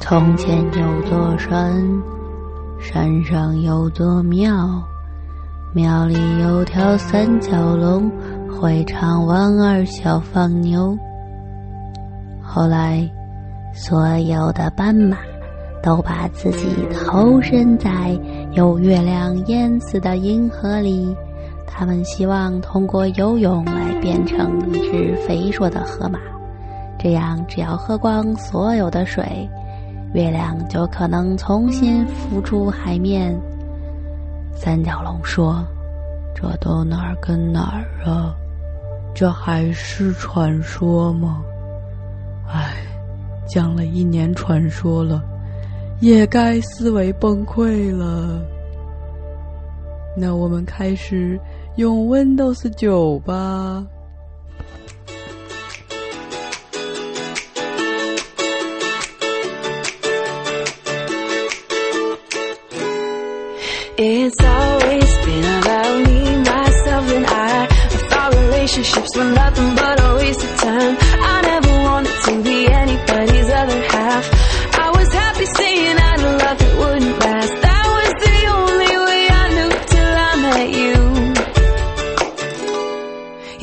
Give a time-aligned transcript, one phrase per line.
[0.00, 1.78] 从前有座山，
[2.80, 4.82] 山上有座庙，
[5.74, 8.10] 庙里有条三角龙，
[8.48, 10.96] 会唱弯儿小放牛。
[12.42, 13.08] 后来，
[13.74, 15.18] 所有的斑马
[15.82, 18.18] 都把自己投身在
[18.52, 21.14] 有月亮淹死的银河里，
[21.66, 26.18] 他们希望通过游泳来变成一只肥硕的河马，
[26.98, 29.48] 这样只要喝光所有的水。
[30.12, 33.38] 月亮就可能重新浮出海面。
[34.52, 35.64] 三角龙说
[36.34, 38.34] ：“这都哪儿跟哪儿啊？
[39.14, 41.42] 这还是传说吗？
[42.48, 42.74] 唉，
[43.46, 45.22] 讲了一年传说了，
[46.00, 48.40] 也该思维崩溃了。
[50.16, 51.38] 那我们开始
[51.76, 53.86] 用 Windows 九吧。”
[64.02, 67.64] It's always been about me, myself, and I.
[67.64, 67.66] I
[68.08, 70.96] thought relationships were nothing but a waste of time.
[70.98, 74.24] I never wanted to be anybody's other half.
[74.80, 77.52] I was happy saying I love that wouldn't last.
[77.60, 80.96] That was the only way I knew till I met you.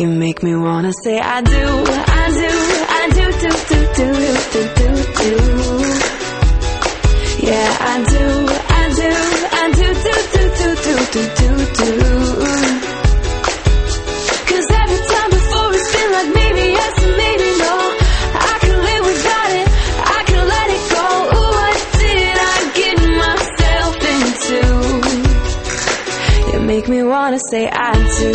[0.03, 1.83] You make me wanna say I do,
[2.21, 2.51] I do,
[2.99, 4.09] I do, do, do, do,
[4.53, 5.33] do, do, do.
[7.47, 8.36] Yeah, I do,
[11.11, 12.17] do, do, do, do, do.
[14.49, 17.75] Cause every time before it's been like maybe yes and maybe no.
[18.33, 19.67] I can live without it,
[20.17, 21.07] I can let it go.
[21.37, 24.59] Ooh, what did I get myself into?
[26.53, 28.31] You make me wanna say I do,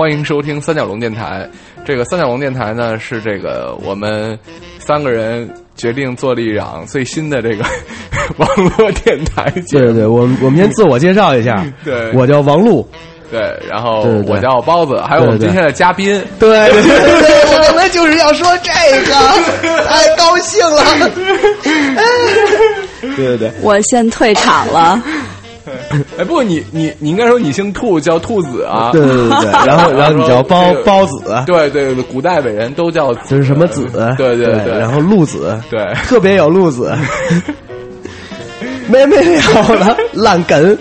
[0.00, 1.46] 欢迎收听三角龙电台。
[1.84, 4.38] 这个三角龙电台呢，是这个我们
[4.78, 5.46] 三个人
[5.76, 7.62] 决定做了一档最新的这个
[8.38, 9.84] 网络电台节目。
[9.84, 12.88] 对对对，我们我们先自我介绍一下，对我叫王璐，
[13.30, 16.18] 对，然后我叫包子，还有我们今天的嘉宾。
[16.38, 18.72] 对 对对对，我刚才就是要说这
[19.04, 19.12] 个，
[19.84, 21.10] 太高兴了。
[23.16, 25.02] 对对对，我先退场了。
[26.18, 28.90] 哎，不过你你你应该说你姓兔，叫兔子啊。
[28.92, 36.94] 对对对对，然后然后你叫包包子，对对对，古代伟人都叫子就是什么子，对对对，然后鹿子，对 特别有路子，
[38.88, 40.76] 没没有了，烂梗，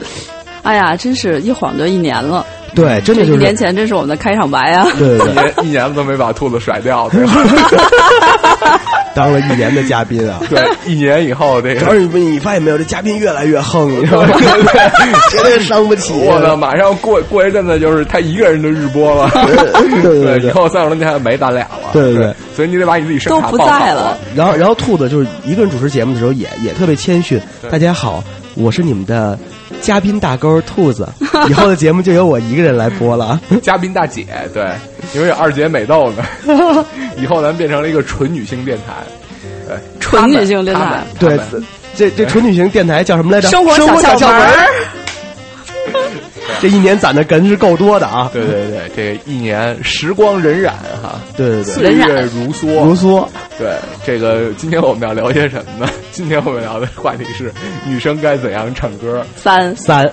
[0.64, 2.46] 哎呀，真是一晃就一年了。
[2.75, 4.88] 对，真的就是一年前，这是我们的开场白啊！
[4.98, 8.80] 对对对，一年一年都没把兔子甩掉，对吧？
[9.16, 10.39] 当了一年的嘉宾啊。
[10.50, 14.30] 对，一年以后这个，而你你发现没有，这嘉宾越来越横，你知道吗？
[15.31, 16.13] 绝对伤不起。
[16.13, 19.30] 我操，马上过过一阵子就是他一个人的日播了。
[20.01, 21.89] 对对对对以后三十多年没咱俩了。
[21.92, 24.18] 对对对所以你得把你自己声都不卡报好在了。
[24.36, 27.42] 然后，然后兔子就是一个人主持节目的时候也也特别谦逊。
[27.69, 28.24] 大家好，
[28.56, 29.38] 我是你们的
[29.81, 31.07] 嘉宾大钩兔子，
[31.48, 33.42] 以后的节目就由我一个人来播了啊。
[33.62, 34.69] 嘉宾大姐，对，
[35.13, 36.86] 因为有二姐美豆呢，
[37.18, 38.94] 以后咱变成了一个纯女性电台，
[39.68, 41.39] 对，纯女性电台，对，
[41.95, 43.50] 这这纯女性电台叫什么来着？
[43.50, 44.48] 生活小窍门。
[46.60, 48.30] 这一年攒的哏是够多的啊！
[48.34, 50.70] 对对对，这一年时光荏苒
[51.02, 53.28] 哈，对对对，岁月如梭，如梭。
[53.58, 53.76] 对，
[54.06, 55.92] 这个今天我们要聊些什么呢？
[56.12, 57.52] 今天我们聊的话题是
[57.86, 59.26] 女生该怎样唱歌。
[59.36, 60.10] 三三，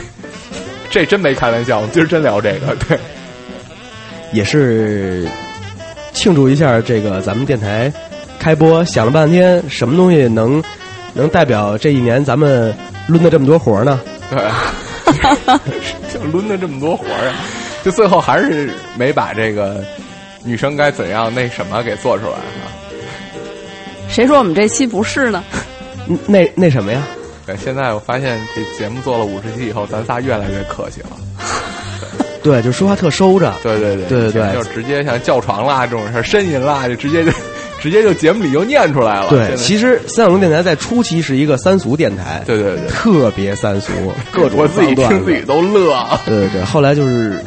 [0.90, 2.74] 这真没开玩笑，我们今儿真聊这个。
[2.88, 2.98] 对，
[4.32, 5.26] 也是
[6.12, 7.92] 庆祝一下这个咱们电台
[8.38, 10.62] 开播，想了半天，什么东西能
[11.14, 12.74] 能代表这一年咱们
[13.08, 14.00] 抡的这么多活呢？
[14.30, 14.38] 对，
[16.12, 17.34] 就抡了这么多活儿啊，
[17.84, 19.84] 就最后还是没把这个
[20.44, 22.66] 女生该怎样那什么给做出来啊。
[24.08, 25.42] 谁说我们这期不是呢？
[26.08, 27.02] 嗯那那什么呀？
[27.46, 31.08] 对，现在我发现这节目做了五十期以后，咱仨越来越客气了。
[32.42, 33.52] 对，就说话特收着。
[33.62, 37.30] 对对对对对对就直接像叫床啦这种事儿，呻吟啦，就直接就
[37.82, 39.26] 直接就节目里就念出来了。
[39.28, 43.90] 对，其实三角龙电台在初期是一个三俗电台，对对对，特别三俗，
[44.30, 46.06] 各种我自己听自己都乐。
[46.24, 47.42] 对对对，后来就是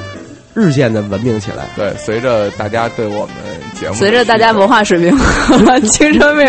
[0.53, 1.65] 日渐的文明起来。
[1.75, 3.35] 对，随着大家对我们
[3.79, 6.45] 节目随着大家文化水平和 青春病、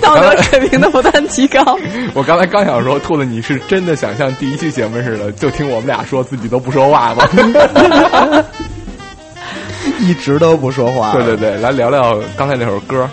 [0.00, 1.76] 道德水平的不断提高，
[2.14, 7.28] 我刚才刚想说，兔子，你是真的想像第一期节目似的，就听我们俩说自己都不说话吗？
[10.08, 11.12] 一直都不说话。
[11.12, 13.08] 对对对，来聊聊刚才那首歌。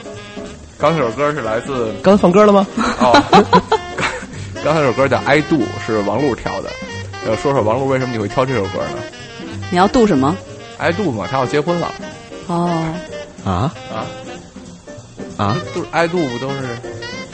[0.77, 2.65] 刚才那首歌是来自刚才放歌了吗？
[2.99, 6.69] 哦，刚 刚才那首歌叫《I Do》，是王璐挑的。
[7.27, 8.97] 要，说说王璐为什么你会挑这首歌呢
[9.69, 10.35] 你要度什么
[10.79, 11.87] ？？I Do 嘛，他要结婚了
[12.47, 12.69] 哦，
[13.45, 14.05] 啊啊
[15.37, 15.57] 啊！
[15.73, 16.57] 就是 I Do 不都是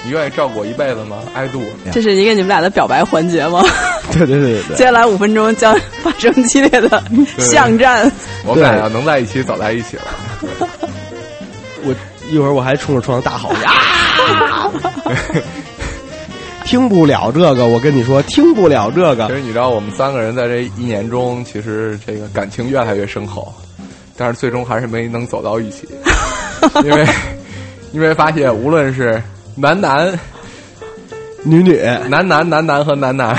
[0.07, 1.61] 你愿意照顾我一辈子吗？I Do，
[1.91, 3.61] 这是一个你们俩的表白环节吗？
[4.13, 4.85] 对对对对对接。
[4.85, 7.03] 下来五分钟将发生激烈的
[7.37, 8.09] 巷战。
[8.45, 10.03] 我们俩要能在一起，早在一起了。
[11.83, 11.93] 我
[12.31, 14.71] 一会儿我还冲着窗大吼呀！
[16.63, 19.27] 听不了这个，我跟你说，听不了这个。
[19.27, 23.53] 其实你知道，我们三个人在这一年中，其实这个感情越来越深厚，
[24.15, 25.85] 但是最终还是没能走到一起，
[26.85, 27.05] 因为
[27.91, 29.21] 因为发现无论是
[29.59, 30.17] 男男、
[31.43, 33.35] 女女，男男、男男和男男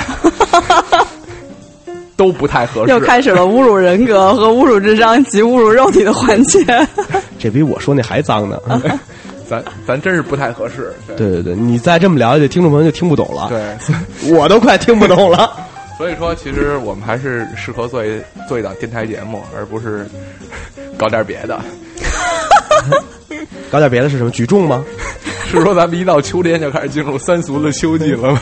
[2.17, 2.91] 都不太合适。
[2.91, 6.59] 又开始了侮辱人格和侮辱智商及侮辱肉体的环节。
[7.39, 8.59] 这比我说那还脏呢。
[9.49, 10.93] 咱咱真是不太合适。
[11.07, 13.47] 对对对对，你再这么聊下去，听众朋友就听不懂了。
[13.49, 15.51] 对，我都快听不懂了。
[15.97, 20.05] 所以说，其实我们还是适合做一做一档电台节目，而不是
[20.97, 21.59] 搞点别的。
[23.71, 24.29] 搞点别的是什么？
[24.29, 24.83] 举重吗？
[25.57, 28.41] 是说咱们一到秋天就开始进入三俗的秋季了吗？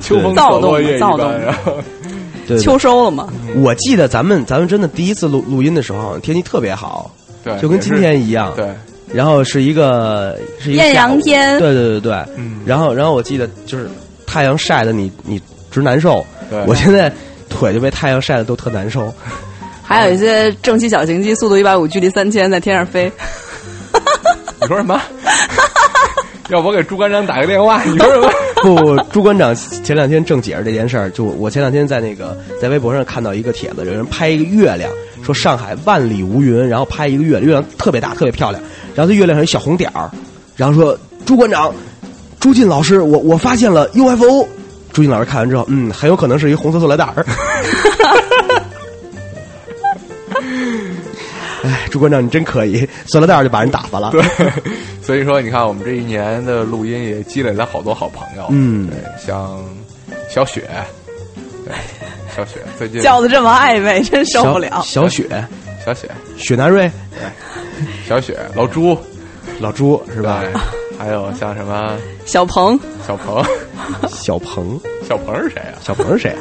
[0.00, 1.76] 秋风扫落叶一躁动般，然后
[2.46, 3.28] 对对秋收了吗？
[3.56, 7.10] 我记得咱们咱们真的第一次录录音的时候，天气特别好，
[7.42, 8.52] 对，就跟今天一样。
[8.54, 8.68] 对，
[9.12, 12.12] 然后是一个是一个艳阳天对对对对。
[12.36, 13.88] 嗯然后然后我记得就是
[14.26, 15.40] 太阳晒的你你
[15.70, 16.24] 直难受。
[16.50, 17.10] 对我现在
[17.48, 19.12] 腿就被太阳晒的都特难受。
[19.82, 23.10] 还有一些正七小型机，速度一百五，距离三千，在天上飞。
[24.60, 25.00] 你说什么？
[26.50, 27.82] 要不我给朱馆长打个电话？
[27.84, 28.30] 你说什么？
[28.62, 34.90] 不，朱馆长前两天正解释这件事儿，就我前两天在那个在微博上看到一个帖子，有人拍一个月亮，
[35.22, 38.62] 说上海万里无云，然后拍一个月亮，月亮特别大，特别漂亮，
[38.94, 40.10] 然后这月亮上有一小红点儿，
[40.56, 41.72] 然后说朱馆长，
[42.40, 44.46] 朱进老师，我我发现了 UFO。
[44.92, 47.24] 朱进老师看完之后，嗯，很有可能是一红色塑料袋儿。
[51.66, 54.10] 哎，朱馆长你真可以， 塑料袋就把人打发了。
[54.10, 54.22] 对，
[55.02, 58.46] 所以说你看，我们这一年的录音也积累了好多好朋友。
[58.50, 59.58] 嗯对，像
[60.28, 60.68] 小雪，
[61.64, 61.74] 对，
[62.36, 64.82] 小雪最近叫的这么暧昧，真受不了。
[64.84, 65.44] 小小雪，
[65.84, 66.90] 小雪，雪南瑞，
[68.06, 68.98] 小雪，老朱
[69.58, 70.42] 老朱是吧？
[70.42, 70.52] 对
[70.96, 73.44] 还有像什么小鹏，小鹏，
[74.08, 75.74] 小鹏，小鹏是谁啊？
[75.82, 76.38] 小鹏是谁啊？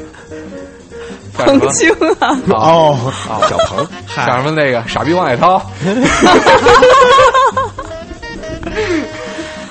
[1.46, 2.98] 像什么彭青啊，哦，
[3.50, 3.78] 小鹏，
[4.16, 5.62] 像嗨，什么那个傻逼王海涛，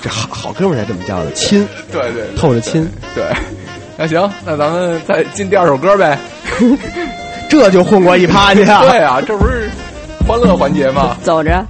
[0.01, 3.23] 这好好哥们儿才这么叫的，亲，对对，对透着亲，对。
[3.95, 6.17] 那行，那咱们再进第二首歌呗。
[7.47, 8.81] 这就混过一趴去啊！
[8.81, 9.69] 对啊，这不是
[10.27, 11.15] 欢乐环节吗？
[11.21, 11.63] 走着。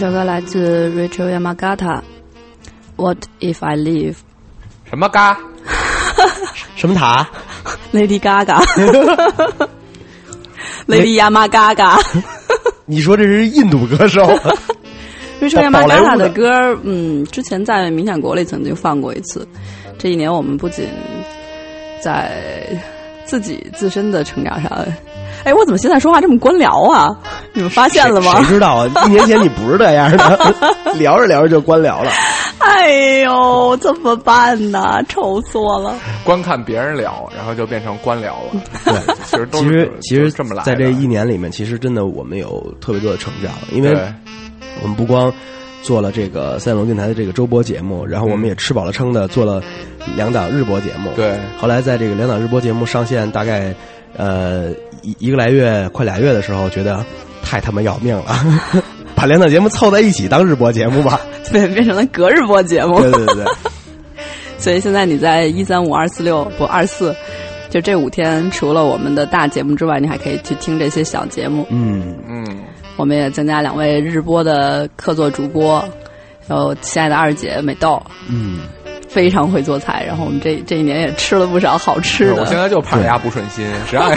[0.00, 4.14] 这首歌来自 Richard Yamagata，What if I leave？
[4.88, 5.36] 什么嘎？
[6.74, 7.28] 什么塔
[7.92, 9.60] ？Lady Gaga，Lady
[11.20, 12.00] Yamagata。
[12.88, 14.22] 你说这是印度歌手
[15.38, 16.48] ？Richard Yamagata 的歌，
[16.82, 19.46] 嗯，之前在《冥想国》里曾经放过一次。
[19.98, 20.88] 这一年，我们不仅
[22.00, 22.66] 在
[23.26, 24.72] 自己自身的成长上，
[25.44, 27.14] 哎，我怎么现在说话这么官僚啊？
[27.54, 28.54] 你们发现了吗谁？
[28.54, 28.90] 知道啊？
[29.06, 30.54] 一年前你不是这样的，
[30.98, 32.10] 聊着聊着就官僚了。
[32.60, 35.02] 哎呦，怎么办呢？
[35.08, 35.94] 愁死我了！
[36.24, 38.60] 观看别人聊，然后就变成官僚了。
[38.84, 40.62] 对，其实都其实其实这么来。
[40.62, 43.90] 在这一年里面，其实真的我们有特别多的成长，因为
[44.82, 45.32] 我们不光
[45.82, 49.62] 做了这个三龙电台的这个周播节目，然后我们也吃饱了撑的做了
[50.16, 51.10] 两档日播节目。
[51.16, 53.74] 对后来在这个两档日播节目上线大概
[54.16, 54.70] 呃
[55.02, 57.04] 一一个来月快俩月的时候，觉得
[57.50, 58.26] 太他妈要命了，
[59.16, 61.20] 把两档节目凑在一起当日播节目吧。
[61.50, 63.00] 对，变成了隔日播节目。
[63.00, 63.44] 对对对对，
[64.56, 67.12] 所以现在你在一三五二四六不二四，
[67.68, 71.66] 就这五天，除了我们的大节目之外，你还可以去听这些小节目。
[71.70, 72.46] 嗯，嗯，
[72.96, 75.84] 我们也增加两位日播的客座主播，
[76.48, 78.60] 有亲爱的二姐美豆，嗯，
[79.10, 80.04] 非常会做菜。
[80.06, 82.36] 然后我们这这一年也吃了不少好吃的。
[82.36, 84.14] 我现在就怕人家不顺心，谁爱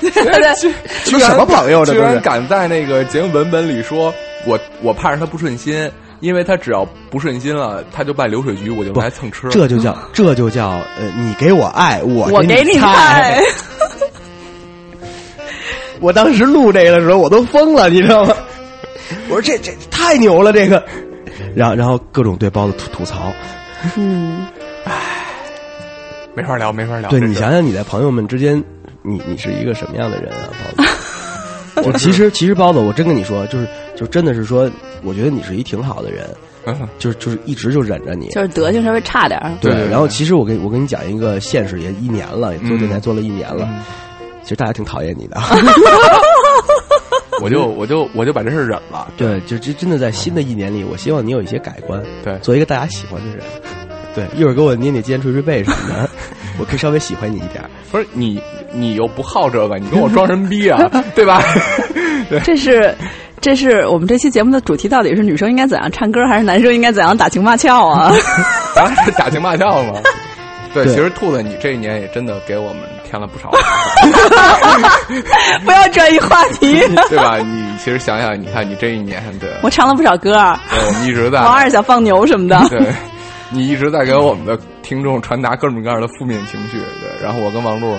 [0.00, 0.70] 对
[1.04, 2.20] 这什么朋友这居然都是？
[2.20, 4.12] 敢在那个节目文本里说
[4.46, 9.48] 我我怕着他不顺心，因为他只要不顺心了，他就办流水局，我就来蹭吃。
[9.50, 13.44] 这就叫这就叫呃，你给我爱，我我给你给菜菜。。
[16.00, 18.34] 我当时录这个的时候，我都疯了，你知道吗？
[19.28, 20.82] 我说这这太牛了，这个。
[21.54, 23.32] 然后然后各种对包子吐吐槽。
[23.96, 24.46] 嗯，
[26.34, 27.08] 没法聊，没法聊。
[27.10, 28.62] 对你想想，你在朋友们之间，
[29.02, 30.90] 你你是一个什么样的人啊，包子？
[31.88, 34.70] 我其实其实包子，我真跟你说，就是就真的是说，
[35.02, 36.28] 我觉得你是一挺好的人，
[36.66, 38.28] 嗯 就是就是一直就忍着你。
[38.28, 39.52] 就是德行稍微差点儿。
[39.60, 43.82] 对，对然后其实我跟我跟你讲一个现实，也一年了，也做电台做了一年了，嗯
[44.42, 45.40] 其实大家挺讨厌你的。
[47.42, 49.08] 我就我就我就把这事儿忍了。
[49.16, 53.44] 对，就这真的在新的一年里，我希望你有一些改观，对做一个大家喜欢的人。
[54.14, 56.08] 对，一会儿给我捏捏肩、捶捶背什么的，
[56.58, 57.68] 我可以稍微喜欢你一点儿。
[57.90, 58.40] 不是你
[58.72, 60.88] 你又不好这个，你跟我装什么逼啊？
[61.16, 61.42] 对吧？
[62.30, 62.94] 对这是，
[63.40, 68.12] 这是我们这期节目的主题，到底是女生应该怎样唱歌，还是男生应该怎样打情骂俏啊？
[68.76, 70.00] 当然是打情骂俏嘛。
[70.72, 72.82] 对，对其实兔子，你这一年也真的给我们
[73.14, 73.50] 添了不少，
[75.64, 76.80] 不要转移话题。
[77.08, 77.38] 对吧？
[77.38, 80.32] 你其实想想，你看你这一年，对，我唱了不少歌，
[80.70, 82.60] 对我们一直在王二想放牛什么的。
[82.68, 82.80] 对，
[83.50, 87.94] 你一直在给我们的听众传达各种各样的负面情绪，对，然后我跟王璐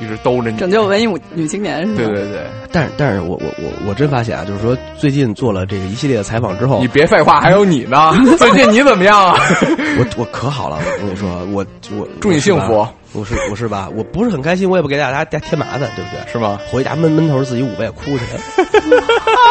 [0.00, 1.96] 一直兜着你，拯救文艺女女青年是吧？
[1.98, 2.40] 对对对，
[2.72, 9.36] 但是，但是我我我我真发现啊，就是说最近做了这个一系列的采访之后你，别废话，还有你呢，最近你怎么样啊？
[9.98, 11.66] 我我可好了，我跟你说，我
[11.98, 13.88] 我祝你幸福，我是不是吧？
[13.94, 16.20] 我不是很开心，我也不给大家添添麻烦，对不对？
[16.32, 16.58] 是吗？
[16.70, 18.24] 回家闷闷头自己捂背哭去，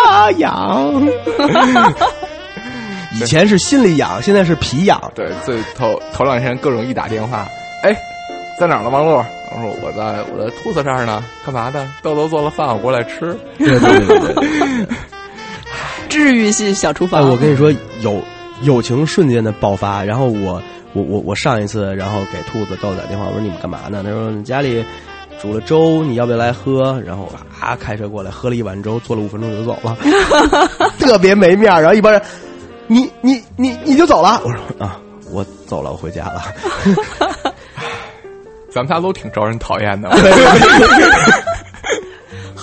[0.09, 0.93] 啊 痒。
[3.15, 4.99] 以前是心里痒，现在是皮痒。
[5.15, 7.47] 对，最头头两天各种一打电话，
[7.83, 7.95] 哎，
[8.59, 9.23] 在哪儿呢，王璐？
[9.55, 11.93] 我说我在我在兔子这儿呢，干嘛呢？
[12.01, 13.37] 豆豆做了饭，我过来吃。
[13.59, 14.87] 对对对对对。
[16.09, 17.29] 治愈系小厨哎，房。
[17.29, 17.71] 我跟你说，
[18.01, 18.19] 友
[18.63, 20.03] 友情瞬间的爆发。
[20.03, 20.59] 然后我
[20.93, 24.01] 我我我上一次，然后给兔子豆子打电话，我说你们干嘛呢？
[24.03, 24.85] 他说你家里
[25.41, 27.01] 煮了粥，你要不要来喝？
[27.05, 29.97] 然后啊，开车过来喝了一碗粥，坐了五分钟就走了，
[30.99, 31.81] 特别没面儿。
[31.81, 32.21] 然后一帮人，
[32.87, 34.39] 你你你你就走了？
[34.43, 34.99] 我说啊，
[35.31, 36.43] 我走了，我回家了。
[38.71, 40.09] 咱们仨都挺招人讨厌的。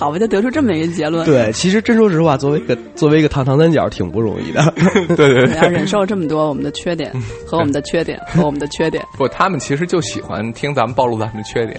[0.00, 1.26] 好吧，就得出这么一个结论。
[1.26, 4.72] 对，其实真说实话，作为一个作为一个烫唐三角，挺不容易的。
[5.14, 5.54] 对对对。
[5.58, 7.12] 我要忍受这么多我们的缺点
[7.46, 9.04] 和我们的缺点和我们的缺点。
[9.18, 11.78] 不，他们其实就喜欢听咱们暴露咱们的缺点，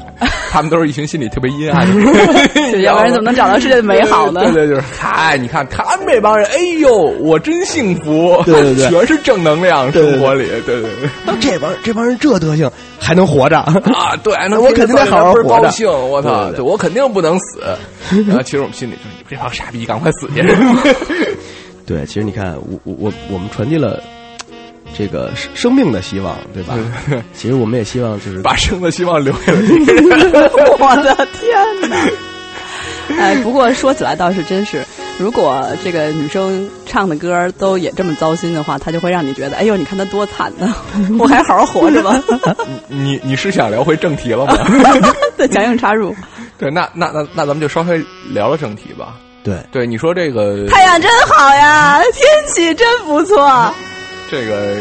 [0.52, 2.14] 他们都是一群心里特别阴暗的人，
[2.72, 4.42] 对要不然怎么能找到世界的美好呢？
[4.54, 11.10] 对对，就是嗨，你看他们这帮人，哎呦，我真幸福，对对对全是正能量，对对生活里，对对对。
[11.42, 13.58] 这帮这帮人这德行还能活着？
[13.60, 17.64] 啊，对，那我肯定得好好活着高兴，我操，对对对对我肯定不能死。
[18.28, 20.42] 然后其实我们心里就是你们这帮傻逼，赶快死去！
[21.86, 24.02] 对，其实你看，我我我我们传递了
[24.98, 26.78] 这个生生命的希望，对吧？
[27.34, 30.52] 其实我们也希望就是把生的希望留给了别人。
[30.80, 32.08] 我的天哪！
[33.20, 34.86] 哎，不过说起来倒是真是，
[35.20, 40.74] 如果这个女生唱的歌都也这么糟心的话，她就会让你觉得，哎呦，你看她多惨呢，
[41.20, 42.24] 我还好好活着吧。
[42.88, 44.56] 你你是想聊回正题了吗？
[45.38, 46.16] 再强行插入，
[46.62, 47.98] 对，那那那那咱们就稍微
[48.30, 49.18] 聊聊正题吧。
[49.44, 53.74] 对对，你说这个太阳真好呀，天气真不错。
[54.30, 54.78] 这个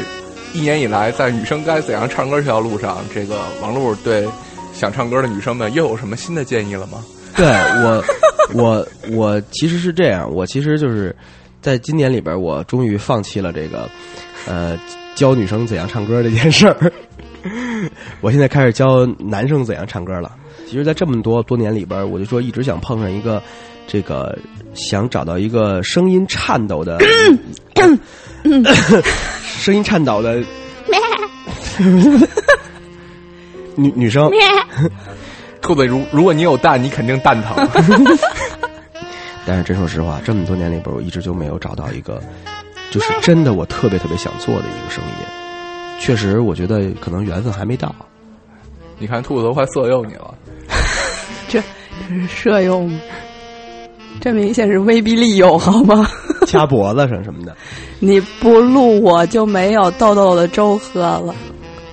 [0.52, 4.28] 一年以来，在女生该怎样唱歌这条路上，这个王璐对
[4.74, 7.02] 想唱歌的女生们又有什么新的建议了吗？
[7.34, 7.46] 对
[7.82, 8.04] 我
[8.52, 11.16] 我我其实是这样，我其实就是
[11.62, 13.88] 在今年里边，我终于放弃了这个
[14.46, 14.78] 呃
[15.14, 16.92] 教女生怎样唱歌这件事儿。
[18.20, 20.30] 我现在开始教男生怎样唱歌了。
[20.70, 23.42] 其实，在这么多多年里边，我就说一直想碰上一个，
[23.88, 24.38] 这个
[24.72, 26.96] 想找到一个声音颤抖的，
[29.42, 30.40] 声音颤抖的
[33.74, 34.30] 女女生。
[35.60, 37.68] 兔子，如如果你有蛋，你肯定蛋疼。
[39.44, 42.22] 但是真说实话，这么多年里边，我一直就没有找到一个，
[42.92, 45.10] 就是真的我特别特别想做的一个声音。
[45.98, 47.92] 确实，我觉得可能缘分还没到。
[49.00, 50.34] 你看，兔子都快色诱你了。
[51.48, 51.60] 这
[52.08, 52.88] 这是摄用，
[54.20, 56.06] 这明显是威逼利诱，好吗？
[56.46, 57.56] 掐脖子上什么的，
[57.98, 61.34] 你不录我就没有豆豆的粥喝了，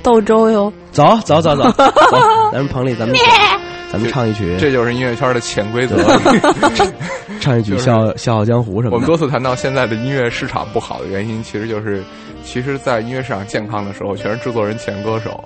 [0.03, 0.71] 豆粥哟。
[0.91, 1.91] 走走走走 走，
[2.51, 3.15] 咱们棚里咱们
[3.91, 5.95] 咱们唱一曲，这就是音乐圈的潜规则。
[7.39, 8.95] 唱一曲《就是笑《笑傲江湖》什么的。
[8.95, 12.03] 我们多次谈到现在的音乐市场不好的原因，其实就是，
[12.43, 15.43] 其实，在音乐市场健康的时候，全是制作人前歌手。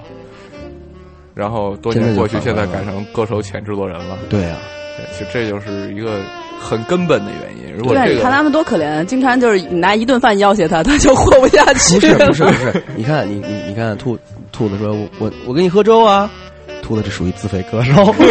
[1.42, 4.16] 然后多年过去，现在改成歌手前制作人了。
[4.30, 4.58] 对啊，
[5.18, 6.20] 实这就是一个
[6.60, 7.64] 很根本的原因。
[7.76, 11.96] 如果你看他们多可怜，经常就是你拿一顿饭要挟他，他就活不下去。
[11.96, 14.16] 不是不是不是，你看你你你看兔
[14.52, 16.30] 兔子说，我我我给你喝粥啊，
[16.84, 18.14] 兔子这属于自费歌手。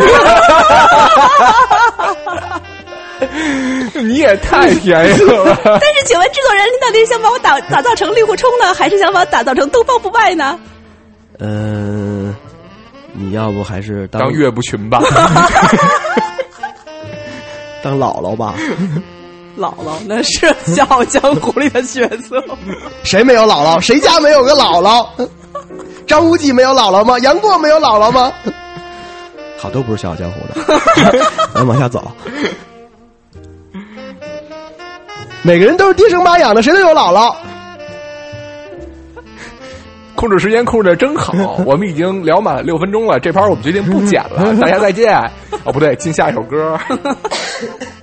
[4.01, 5.59] 你也太便宜了吧。
[5.65, 10.57] 但是，请问制作人，你到底是想把我打打造成令狐冲呢，还是想把我打造成东方不败呢？
[11.43, 12.10] 嗯，
[13.21, 14.99] 你要不还是当当岳不群吧，
[17.85, 18.55] 当姥姥吧？
[19.59, 22.43] 姥姥那是《笑傲江湖》里的角色。
[23.03, 23.79] 谁没有姥姥？
[23.81, 25.07] 谁家没有个姥姥？
[26.07, 27.19] 张无忌没有姥姥吗？
[27.19, 28.33] 杨过没有姥姥吗？
[29.59, 30.41] 好，都不是《笑傲江湖》
[31.13, 31.13] 的，
[31.53, 32.11] 咱们往下走。
[35.43, 37.35] 每个人都是爹生妈养的，谁都有姥姥。
[40.21, 41.33] 控制时间控制的真好。
[41.65, 45.17] 我们已经聊满了六分钟了，这盘我们决定不剪了，大家再见。
[45.65, 46.79] 哦，不对，进下一首歌。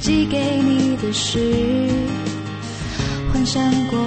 [0.00, 1.88] 寄给你的诗，
[3.32, 3.98] 幻想过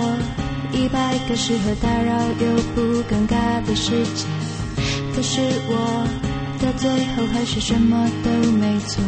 [0.71, 4.25] 一百个适合打扰又不尴尬的时间，
[5.15, 6.08] 可是我
[6.62, 9.04] 到最后还是什么都没做。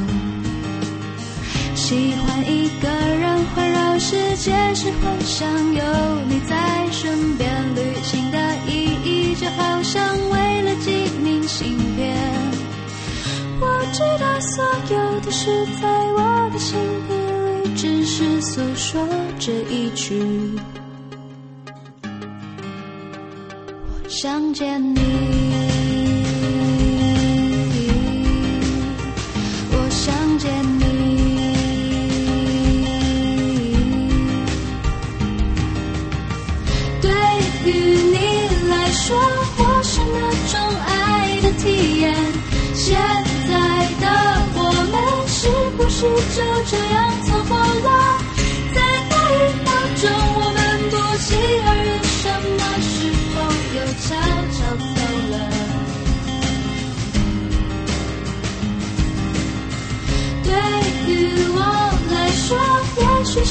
[1.76, 5.84] 喜欢一个人环绕世界，是幻想有
[6.28, 7.52] 你在身边。
[7.76, 12.53] 旅行的意义就好像为了寄明信片。
[13.64, 14.62] 我知道所
[14.94, 17.14] 有的事在我的心底
[17.64, 19.02] 里，只是诉说
[19.40, 20.20] 这一句。
[23.64, 25.43] 我想见你。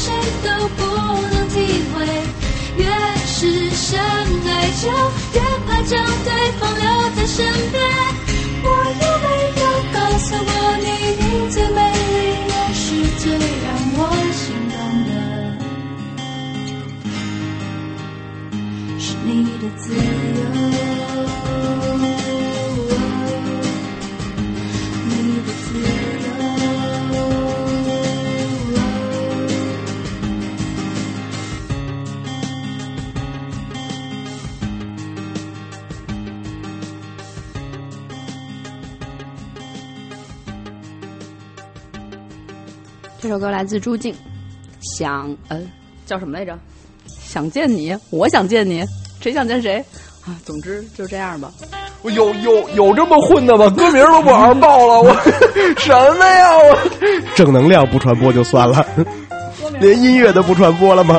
[0.02, 0.10] 谁
[0.42, 0.80] 都不
[1.30, 1.54] 能体
[1.92, 1.94] 会。
[2.76, 2.82] 越
[3.24, 4.48] 是深爱
[4.82, 4.84] 就
[5.34, 5.92] 越怕将
[6.24, 6.84] 对方留
[7.14, 7.38] 在身
[7.70, 7.74] 边。
[8.64, 8.66] 我
[9.00, 9.26] 有没
[9.60, 9.62] 有
[9.92, 10.86] 告诉过你，
[11.20, 11.78] 你最美
[12.10, 12.16] 丽
[12.48, 12.82] 也是
[13.18, 13.22] 最
[13.62, 14.00] 让我
[14.32, 14.74] 心动
[15.06, 15.10] 的，
[18.98, 19.28] 是你
[19.60, 20.00] 的自由，
[43.32, 44.14] 首歌来自朱静，
[44.98, 45.58] 想呃
[46.04, 46.54] 叫什么来着？
[47.06, 48.84] 想见你，我想见你，
[49.22, 49.82] 谁想见谁
[50.26, 50.36] 啊？
[50.44, 51.50] 总之就这样吧。
[52.02, 53.70] 我有有有这么混的吗？
[53.70, 55.14] 歌名都不好好报了，我
[55.80, 56.58] 什么呀？
[56.58, 56.78] 我
[57.34, 58.86] 正能量不传播就算了，
[59.80, 61.18] 连音乐都不传播了吗？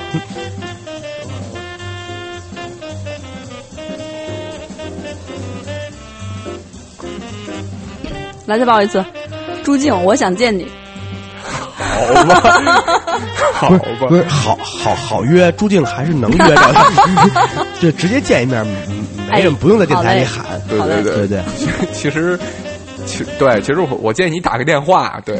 [8.46, 9.04] 来再报一次。
[9.64, 10.68] 朱静，我想见你。
[13.54, 16.76] 好吧，好吧不，是好好好约，朱静还是能约着的，
[17.80, 21.28] 就直接见一面，嗯没人哎不用在电台里好喊，对对对。
[21.28, 21.44] 对
[21.94, 22.38] 其实，
[23.06, 25.38] 其对，其实我我建议你打个电话，对，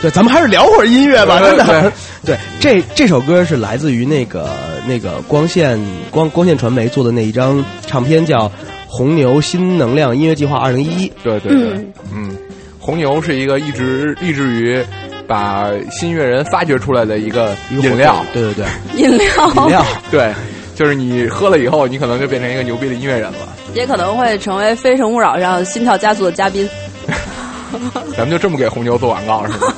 [0.00, 1.90] 对，咱们还是聊会儿音乐吧，真的对。
[2.24, 4.48] 对，这这首歌是来自于那个
[4.86, 5.78] 那个光线
[6.10, 8.48] 光光线传媒做的那一张唱片，叫
[8.86, 11.08] 《红牛新能量音乐计划二零一一》。
[11.22, 12.36] 对对对，嗯，
[12.78, 14.84] 红牛是一个一直立志于
[15.26, 19.84] 把新乐人发掘出来的一个一个饮料，对对对，饮料，饮料。
[20.10, 20.32] 对，
[20.74, 23.48] 就是你喝了以后，你可能就变成一个牛逼的音乐人了。
[23.74, 26.68] 也可能会成为《非诚勿扰》上心跳加速的嘉宾。
[28.16, 29.74] 咱们就这么给红牛做广告是吗？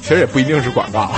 [0.00, 1.10] 其实也不一定是广告，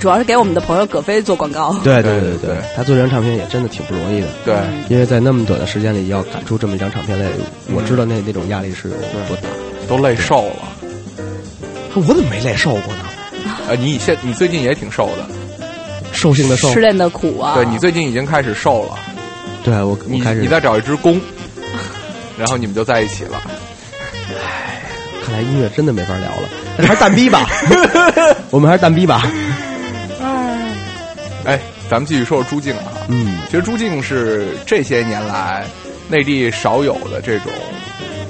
[0.00, 1.74] 主要是给我们的朋友葛飞做广告。
[1.84, 4.26] 对对对对对他做这张唱片也真的挺不容易的。
[4.44, 4.54] 对，
[4.88, 7.26] 因为在那么短的时间里要赶出这么一张唱片来，
[7.72, 8.94] 我知道那那种压力是有
[9.28, 9.42] 多大。
[9.88, 10.68] 都累瘦了。
[11.94, 13.04] 我怎么没累瘦过呢？
[13.68, 15.26] 呃，你现你最近也挺瘦的，
[16.12, 17.54] 兽性的兽失，恋的苦啊！
[17.54, 18.98] 对你最近已经开始瘦了。
[19.64, 21.20] 对我我你开始你再找一只公，
[22.38, 23.40] 然后你们就在一起了。
[25.24, 26.48] 看来音乐真的没法聊了，
[26.78, 27.48] 还是蛋逼吧，
[28.50, 29.22] 我们还是蛋逼吧。
[31.44, 31.58] 哎，
[31.90, 32.84] 咱们继续说说朱静啊。
[33.08, 35.64] 嗯，其实朱静是这些年来
[36.08, 37.52] 内地少有的这种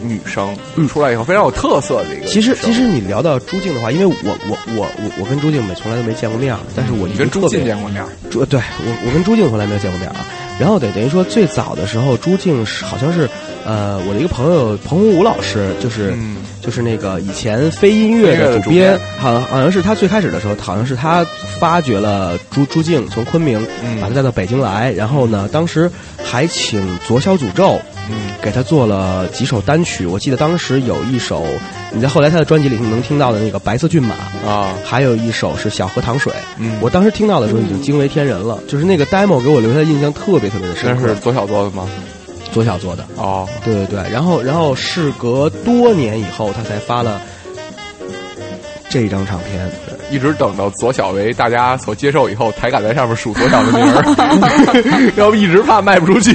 [0.03, 2.27] 女生，嗯出来以后非常有特色的一个。
[2.27, 10.25] 其实其实你聊到朱静的话，因为我我我我我跟朱静没从来都没见过面，但是我跟朱静见过面，朱对我我跟朱静从来没有见过面啊。
[10.59, 13.27] 然后等等于说最早的时候，朱静是好像是
[13.65, 21.25] 呃我的一个朋友彭洪武老师，就是、嗯就是那个以前非音乐的主编编，好像好像是他最开始的时候，好像是他
[21.59, 25.91] 发掘了朱朱静从昆明嗯把他带到北京来，然后呢，当时
[26.23, 27.81] 还请左小诅咒。
[28.11, 31.45] 嗯给他做了几首单曲，我记得当时有一首，
[31.93, 34.15] 你在后来他的专辑里能听到的那个《白色骏马》，
[34.49, 36.33] 啊，还有一首是《小河淌水》。
[36.59, 41.03] 嗯我当时听到的时候已经惊为天人了，就是那个 demo 给我留下的印象特别特别的深刻。
[41.07, 41.89] 那是左小做的吗？
[42.53, 44.11] 左小做的，哦，对对对。
[44.11, 47.21] 然后然后事隔多年以后，他才发了
[48.91, 49.71] 这一张唱片。
[50.11, 56.33] 一直等到左小为大家所接受以后，才敢在上面数左小的名儿， 要不一直怕卖不出去。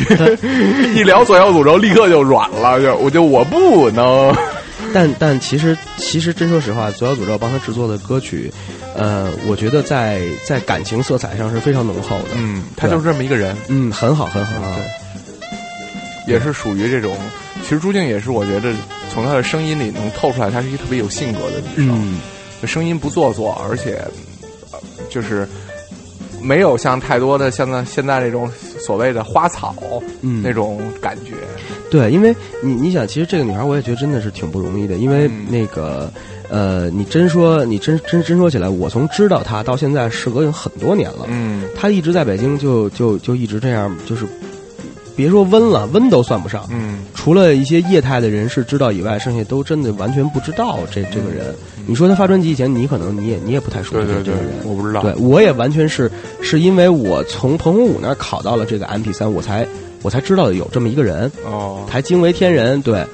[0.96, 4.34] 一聊左小诅咒，立刻就软了，就我就我不能。
[4.94, 8.50] 但但其实其实真说实话，左小诅咒帮他制作的歌曲，
[8.96, 12.30] 呃，我觉得在在感情色彩上是非常浓厚的。
[12.38, 14.54] 嗯，他就是这么一个人，嗯，很好很好。
[16.28, 17.18] 也是属于这种。
[17.62, 18.72] 其实朱静也是，我觉得
[19.14, 21.90] 从她的声音里能透出来，她是一个特别有性格的女生。
[21.92, 22.20] 嗯，
[22.66, 24.02] 声音不做作，而且
[24.72, 25.48] 呃就是
[26.42, 29.76] 没有像太多的像那现在这种所谓的花草、
[30.22, 31.34] 嗯那种感觉。
[31.90, 36.12] 对，因为你你想，其实这个女孩我也觉得真的是挺不容易的，因为嗯那个。
[36.48, 41.26] 呃，你真说，你真真真说起来，我从知道她到现在，时隔有很多年了。
[41.28, 44.28] 嗯，她一直在北京就，就就一直这样，就是
[45.16, 46.68] 别说温了，温都算不上。
[46.70, 51.56] 嗯，除了一些业态的人士知道以外，剩下都真的完全不知道这这个人。
[51.88, 55.02] 你说他发专辑以前，你可能你也你也不太熟悉这个人，，我不知道。
[55.02, 59.66] 对，我也完全是是因为我从彭洪武那儿考到了这个 MP 三，我才
[60.02, 62.82] 我才知道有这么一个人，哦，才惊为天人。
[62.82, 63.06] 对，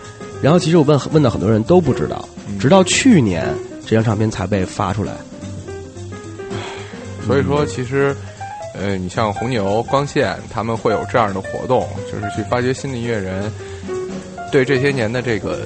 [0.42, 3.46] 然后其实我问问到很多人都不知道，嗯直到去年
[3.86, 5.14] 这张唱片才被发出来。
[7.28, 8.16] 所以说其实。
[8.82, 13.52] 呃，你像红牛、光线，他们会有这样的活动，就是去发掘新的音乐人，
[14.52, 15.60] 对这些年的这个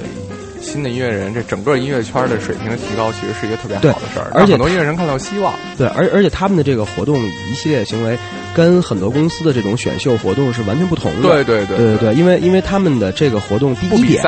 [0.62, 5.54] 新的音乐人，这整个音乐圈的水平的提高，其实是一个特别好的事儿，而且很多音乐人看到希望。
[5.78, 8.18] 对，而而且他们的这个活动一系列行为，
[8.54, 11.30] 跟很多公司的这种选秀活动是完全不同的。
[11.30, 14.24] 对对对对对对，因为因为他们的这个活动第一点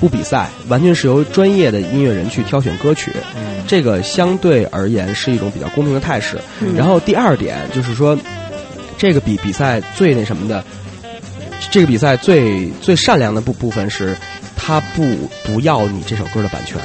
[0.00, 3.10] 不比赛，完全是由专业的音乐人去挑选歌曲。
[3.36, 6.38] 嗯，这个相对而言是一种比较公平的态势。
[6.60, 8.18] 嗯然后第二点就是说，
[8.98, 10.64] 这个比比赛最那什么的，
[11.70, 14.16] 这个比赛最最善良的部部分是，
[14.54, 15.02] 他不
[15.44, 16.78] 不要你这首歌的版权，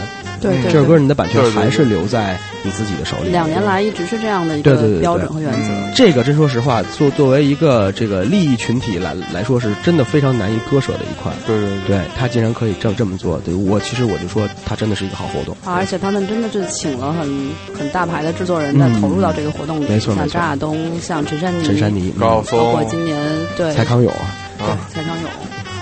[0.50, 0.72] 嗯对对。
[0.72, 3.30] 这首歌你的版权还是留在你自己的手里。
[3.30, 5.70] 两年来一直是这样的一个标准和原则。
[5.70, 5.92] 嗯。
[5.96, 11.32] 这个真说实话，作作为一个这个利益群体来来说，是真的非常难以割舍的一块。
[11.46, 11.98] 对对对。
[11.98, 15.56] 对他竟然可以这这么做，对我其实我就说他真的是一个好活动。
[15.64, 20.16] 啊而且他们真的是请了很很大牌的制作人在嗯投入到这个活动里，像没错。
[20.16, 23.18] 像张亚东、像陈珊妮、陈珊妮、包括今年
[23.58, 23.74] 对。
[23.74, 24.12] 蔡康永，
[24.58, 25.30] 对啊，蔡康永、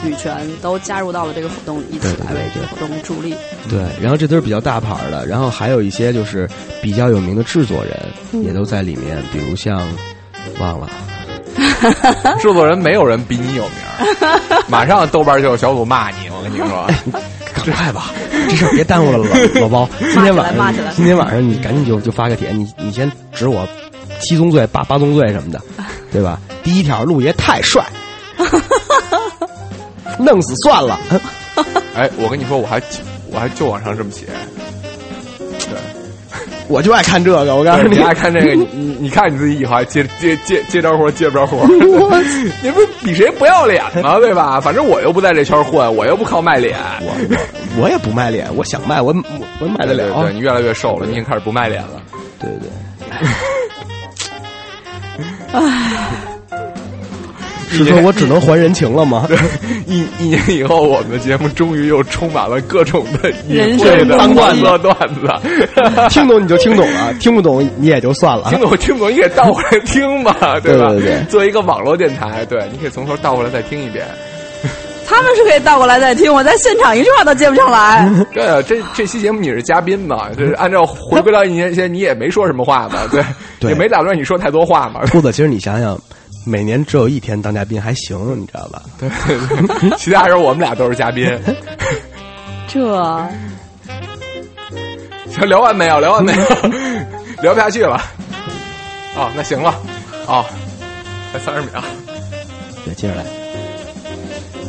[0.06, 3.36] 羽泉都加入到了这个活动，一起来为这个活动助力。
[3.70, 6.50] 对，然后这都是比较大牌儿的，然后还有一些就是
[6.82, 8.00] 比较有名的制作人、
[8.32, 9.82] 嗯也都在里面，比如像
[10.60, 10.90] 忘了，
[12.40, 14.18] 制作人没有人比你有名，
[14.68, 16.88] 马上豆瓣就有小组骂你，我跟你说。
[17.52, 18.12] 赶快吧，
[18.48, 19.90] 这事儿别耽误了，老老包。
[20.00, 23.68] 今天晚上今天晚上你赶紧就就发个帖，你你先指我
[24.22, 25.60] 七宗罪、八八宗罪什么的，
[26.10, 26.40] 对吧？
[26.64, 27.84] 第一条，陆爷太帅，
[30.20, 31.00] 弄死算了。
[31.96, 32.82] 哎，我跟你说，我还
[33.32, 34.26] 我还就往上这么写。
[35.38, 35.78] 对，
[36.70, 41.66] 我就爱看这个，我告诉你你，爱看这个，你你你看你自己以后还接接接接着活接不着活，
[42.64, 44.18] 你不是比谁不要脸吗？
[44.20, 44.60] 对吧？
[44.62, 46.78] 反正我又不在这圈混，我又不靠卖脸。
[47.02, 47.12] 我
[47.78, 50.14] 我我也不卖脸，我想卖，我我我卖得了。
[50.14, 52.02] 对对，你越来越瘦了，你已经开始不卖脸了。
[52.40, 52.70] 对对。
[57.78, 59.28] 是说我只能还人情了吗？
[59.86, 66.10] 一一年以后，我们的节目终于又充满了各种的人隐晦的生欢乐段段子。
[66.10, 68.50] 听懂你就听懂了，听不懂你也就算了。
[68.50, 70.60] 听懂听不懂，你也倒过来听吧，吧？
[70.60, 74.06] 对对对作为一个网络电台，对，你可以从头倒过来再听一遍。
[75.12, 78.08] 他们是可以倒过来再听，我在现场一句话都接不上来。
[78.32, 80.30] 对啊，这这期节目你是嘉宾嘛？
[80.38, 83.24] 就是按照回归到一年前，你也没说什么话嘛，对，
[83.60, 85.02] 对也没打断你说太多话嘛。
[85.08, 86.00] 兔子，其实你想想，
[86.46, 88.82] 每年只有一天当嘉宾还行，你知道吧？
[88.98, 91.26] 对对对， 其他时候我们俩都是嘉宾。
[92.68, 92.80] 这
[95.32, 96.00] 行，聊完没有？
[96.00, 96.40] 聊完没有？
[97.42, 98.02] 聊不下去了。
[99.16, 99.74] 哦，那行了。
[100.28, 100.46] 哦，
[101.32, 101.84] 还三十秒。
[102.86, 103.24] 对，接着来。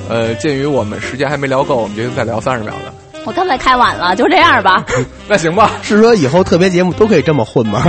[0.08, 2.92] 呃，鉴于我们时间还没聊够，我们决定再聊三十秒的。
[3.24, 4.84] 我刚才开晚了，就这样吧。
[5.28, 5.70] 那行吧。
[5.82, 7.82] 是说以后特别节目都可以这么混吗？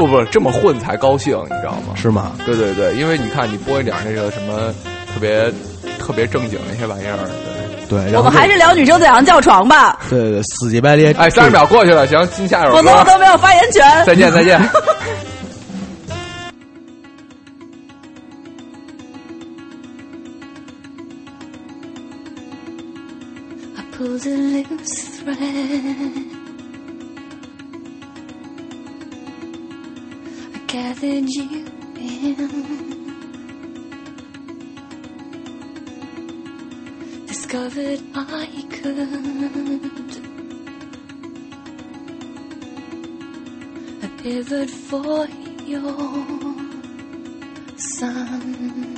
[0.00, 1.94] 不不，这么混才高兴，你知道吗？
[1.94, 2.32] 是吗？
[2.46, 4.72] 对对对，因为你看，你播一点那个什么
[5.12, 5.52] 特别
[5.98, 7.18] 特别正经那些玩意儿，
[7.88, 8.04] 对。
[8.08, 9.98] 对，我们还是聊女生怎样叫床吧。
[10.08, 11.12] 对对对，死乞白赖。
[11.18, 13.04] 哎，三十秒过去了，行，进下一首否则我。
[13.04, 13.82] 都没有发言权。
[14.06, 14.58] 再见再见。
[23.98, 26.29] Pulled a loose thread.
[30.70, 32.36] Gathered you in.
[37.26, 40.12] Discovered I could.
[44.00, 45.26] I pivoted for
[45.66, 45.96] your
[47.76, 48.89] sun.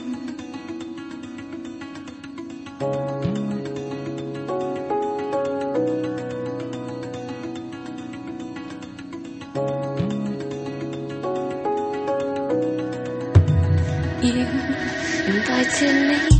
[15.83, 16.32] to me.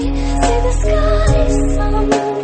[0.00, 2.39] See the sky some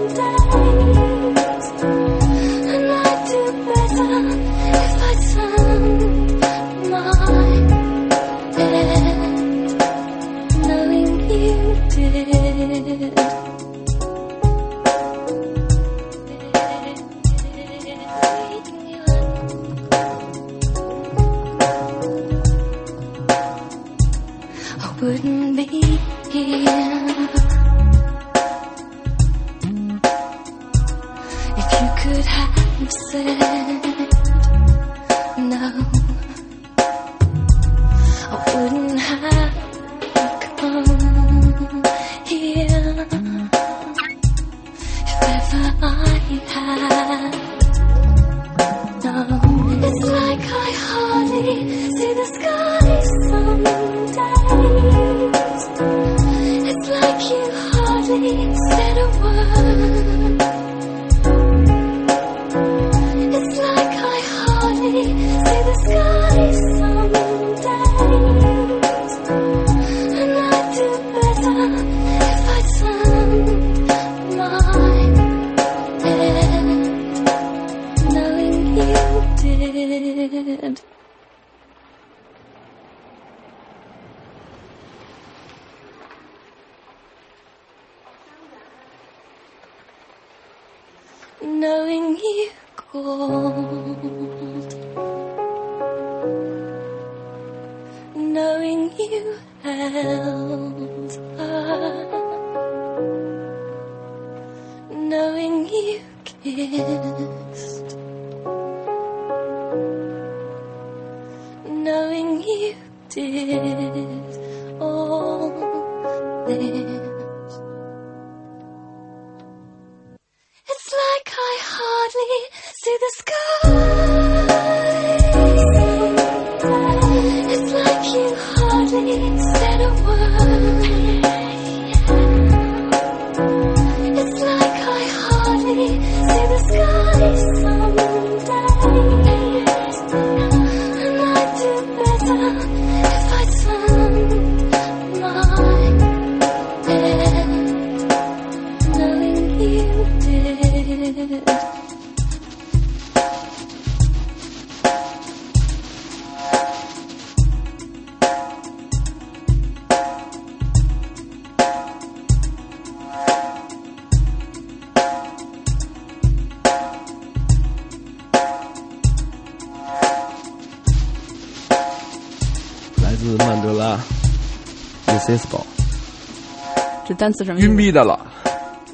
[177.27, 177.58] 单词什么？
[177.58, 178.24] 晕逼的了，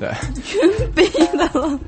[0.00, 0.08] 对，
[0.54, 1.06] 晕逼
[1.36, 1.78] 的了。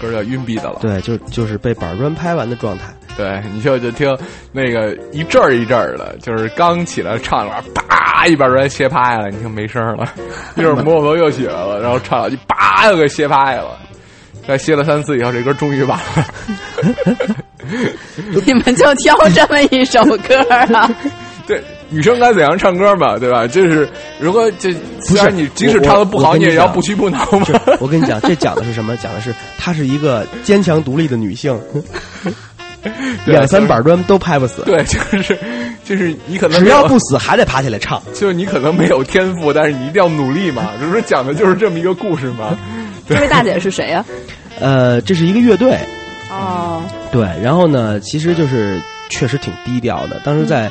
[0.00, 0.78] 这歌叫晕逼的了。
[0.80, 2.84] 对，就就是被板砖拍完的状态。
[3.18, 4.16] 对，你就就听
[4.50, 10.10] 那个一阵儿一阵儿的，就是刚起来唱两把，叭一板砖歇拍了，你听没声了，
[10.56, 13.78] 一会儿摩托又起来了，然后唱两句，叭又给歇拍了，
[14.48, 16.26] 再歇了三次以后，这歌终于完了。
[18.46, 20.40] 你们就挑这么一首歌
[20.74, 20.90] 啊？
[21.46, 23.46] 对，女生该怎样唱歌嘛，对吧？
[23.46, 23.88] 就是
[24.18, 27.46] 如果这虽然你即使唱的不好，你也要不屈不挠嘛。
[27.80, 28.96] 我跟你讲，这讲的是什么？
[28.96, 31.58] 讲的是她是一个坚强独立的女性，
[33.26, 35.38] 两三板砖都拍不死，对，就是
[35.84, 38.00] 就是你可能只要不死还得爬起来唱。
[38.14, 40.70] 就是你可能没有天赋，但是你一定要努力嘛。
[40.80, 42.56] 就是说讲的就是这么一个故事嘛。
[43.08, 44.04] 这位大姐是谁呀、
[44.60, 45.76] 呃，这是一个乐队，
[46.30, 46.80] 哦，
[47.10, 50.20] 对，然后呢，其实就是确实挺低调的。
[50.22, 50.70] 当时在、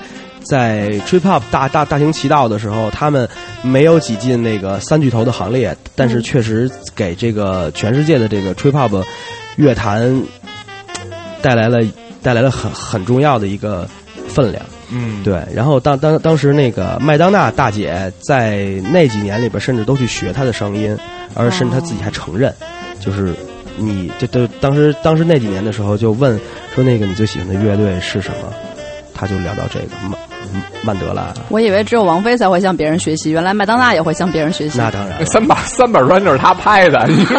[0.50, 3.30] 在 trip hop 大大大行其道的时候，他们
[3.62, 9.04] 没有挤进那个三巨头的行列，但是确实给这个全世界的这个 trip hop
[9.58, 10.24] 乐坛
[11.44, 11.78] 带来了
[12.24, 13.88] 带来了很很重要的一个
[14.28, 14.66] 分量。
[14.92, 20.98] 嗯，对，然后当当当时那个麦当娜大姐在那几年里边，甚至都去学她的声音，
[21.36, 22.52] 而甚至她自己还承认，
[23.00, 23.36] 就是
[23.78, 26.40] 你这都当时当时那几年的时候，就问
[26.74, 28.52] 说那个你最喜欢的乐队是什么，
[29.14, 29.90] 他就聊到这个
[30.84, 34.78] 曼曼德拉，我以为只有王菲才会向别人学习，原来麦当娜也会向别人学习。
[34.78, 37.38] 那当然，三把三板砖就是他拍的，你 说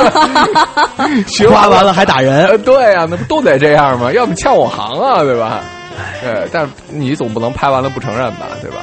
[1.26, 4.12] 学夸完了还打人呃， 对呀、那不都得这样吗？
[4.12, 5.60] 要不欠我行啊，对吧？
[6.22, 8.78] 对，但是你总不能拍完了不承认吧，对吧？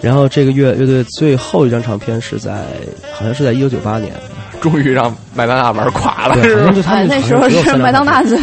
[0.00, 2.52] 然后这个乐乐队最后一张唱片是在
[3.12, 4.12] 好像是在一九九八年，
[4.60, 8.38] 终于让麦当娜玩垮了，对，是吧就他哎，那时候是麦当娜最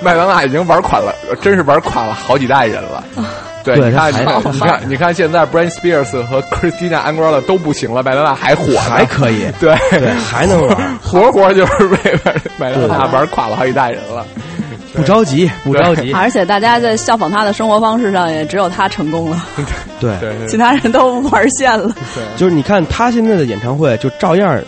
[0.00, 3.04] 麦当娜已经玩垮了，真是玩垮了好几代人了。
[3.62, 12.18] 对，对你看，他你看，你看，你看，现在 Britney Spears 和 Christina Aguilera 都不行了，麦当娜还火，还可以， 对对，还能玩， 活活就是被
[12.56, 14.24] 麦当娜玩垮了好几代人了。
[14.92, 19.36] 不着急，不着急，而且大家在效仿他的生活方式上，也只有他成功了，
[20.00, 21.94] 对对对其他人都玩线了。
[22.14, 24.58] 对就是你看他现在的演唱会，就照样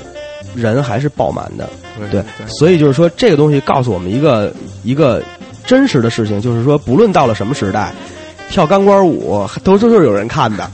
[0.55, 4.53] 人还是爆满的，对对，所以就是说这个东西告诉我们一个
[4.85, 5.23] 一个
[5.65, 7.93] 真实的事情，就是说不论到了什么时代，
[8.51, 10.71] 跳钢管舞都都是有人看的。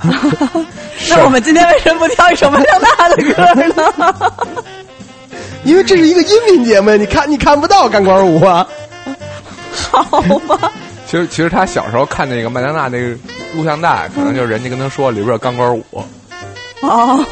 [1.08, 3.54] 那我们今天为什么不跳一首麦当娜的歌
[3.94, 4.14] 呢？
[5.64, 8.66] 因为这是一个音频节目，你看你看不到钢管舞啊。
[9.70, 10.02] 好
[10.48, 10.72] 吧，
[11.06, 13.16] 其实其实他小时候看那个麦当娜那个
[13.54, 15.84] 录像带，可能就是人家跟他说里边有钢管舞，
[16.80, 17.24] 哦，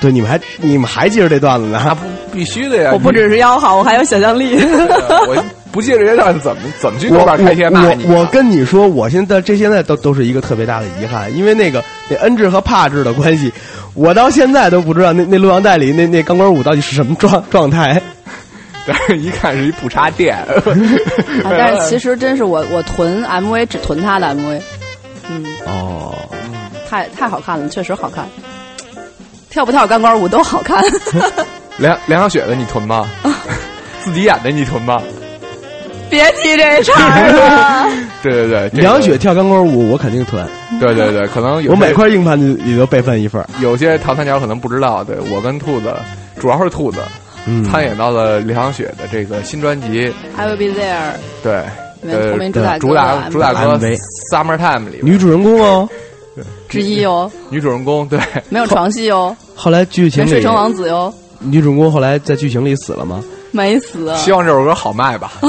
[0.00, 1.80] 对，你们还你们还记着这段子呢？
[1.84, 2.90] 那不必须的呀。
[2.92, 4.56] 我不只是腰好，我还有想象力。
[4.56, 13.52] 我不记得这段怎么怎么去我豆瓣开贴骂你啊我我跟你说，我现在这现在都都是一个特别大的遗憾，因为那个那恩智和帕智的关系，
[13.94, 18.00] 我到现在都不知道那那录像带里那那钢管舞到底是什么状状态。
[18.86, 20.36] 但是，一看是一不插电。
[20.36, 20.44] 啊
[21.42, 24.60] 但是其实真是我我囤 MV 只囤他的 MV，
[25.30, 26.14] 嗯，哦，
[26.88, 28.28] 太太好看了，确实好看。
[29.54, 30.84] 跳不跳钢管舞都好看。
[31.78, 33.08] 梁梁小雪的你囤吗？
[34.02, 35.00] 自己演的你囤吗？
[36.10, 37.88] 别提这事儿了。
[38.20, 40.44] 对对对，这个梁雪跳钢管舞，我肯定囤，
[40.80, 43.44] 对对对，可能有我每块硬盘里都备份一份。
[43.60, 45.94] 有些唐三角可能不知道，对我跟兔子，
[46.40, 46.98] 主要是兔子
[47.46, 51.12] 嗯参演到了梁小雪的这个新专辑，I will be there，
[51.44, 51.62] 对，
[52.10, 53.76] 呃打歌主打主打歌
[54.32, 55.88] 《Summertime》里边，女主人公哦，
[56.74, 58.18] 之一哦，女主人公对，
[58.48, 63.22] 没有床戏哦，后来剧情里没睡成王子哟，女主人公后来在剧情里死了吗？
[63.52, 64.12] 没死。
[64.16, 65.32] 希望这首歌好卖吧。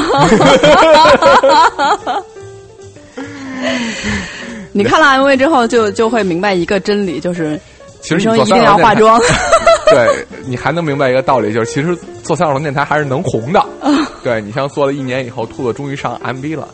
[4.72, 7.60] 你看了 MV 之后，就就会明白一个真理，就是
[8.02, 9.20] 其实女生一定要化妆。
[9.90, 13.66] 对你还能明白一个道理，就是其实做三小龙电台还是能红的。
[14.24, 16.68] 对你像做了一年以后，兔子终于上 MV 了，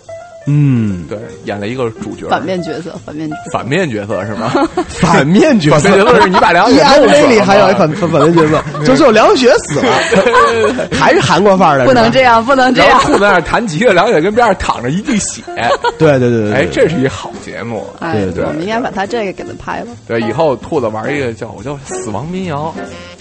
[0.47, 3.51] 嗯，对，演了一个主角，反面角色，反面角色。
[3.51, 4.51] 反面角色是吗？
[4.89, 9.93] 反面角色，反面角色是你把梁一雪弄死里还有一吗反反反面角色，就是有梁雪死了，
[10.91, 12.89] 还是韩国范儿的，不能这样，不能这样。
[12.89, 15.41] 然后兔子在那儿弹吉他，梁雪跟边上躺着一地血。
[15.99, 17.85] 对对对对，哎，这是一好节目。
[17.99, 19.87] 哎，对对我们应该把他这个给他拍了。
[20.07, 22.73] 对，以后兔子玩一个叫我叫死亡民谣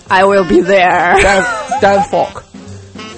[0.09, 1.21] I will be there。
[1.21, 1.45] ，dead
[1.81, 2.29] dead folk，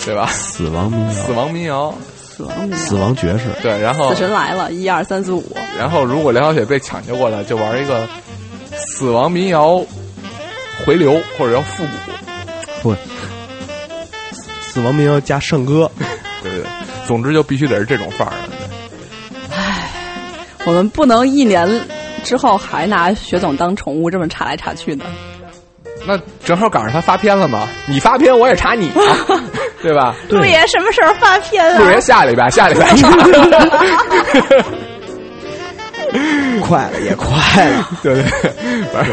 [0.05, 0.27] 对吧？
[0.33, 1.95] 死亡民谣，死亡民谣，
[2.35, 5.45] 死亡民死亡爵士，对，然后死神来了，一二三四五。
[5.79, 8.09] 然后如果梁小雪被抢救过来，就玩一个
[8.75, 9.85] 死亡民谣
[10.85, 11.91] 回流或者叫复古，
[12.83, 12.97] 不，
[14.63, 15.91] 死亡民谣加圣歌，
[16.43, 16.71] 对对，对
[17.07, 19.57] 总之就必须得是这种范儿的。
[20.65, 21.69] 我们不能一年
[22.25, 25.05] 之后还拿雪总当宠物这么查来查去的。
[26.07, 29.03] 那正好赶上他发片了嘛，你发片我也查你啊，
[29.83, 30.15] 对吧？
[30.29, 32.87] 陆爷什么时候发片陆爷下礼拜下礼拜。
[32.97, 33.11] 查，
[36.67, 38.23] 快了也快了，对对。
[38.23, 38.53] 对，
[38.93, 39.13] 反正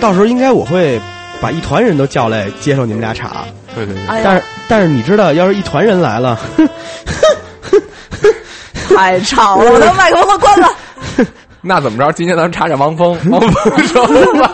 [0.00, 1.00] 到时候应该我会
[1.40, 6.38] 把一团人都叫来接受你们俩场，对对对，哎但是，但是你知道，要是一团人来了，
[8.94, 10.68] 太吵了，我的麦克风都关了。
[11.66, 12.12] 那怎么着？
[12.12, 14.53] 今天咱们查查王峰，王峰说吧，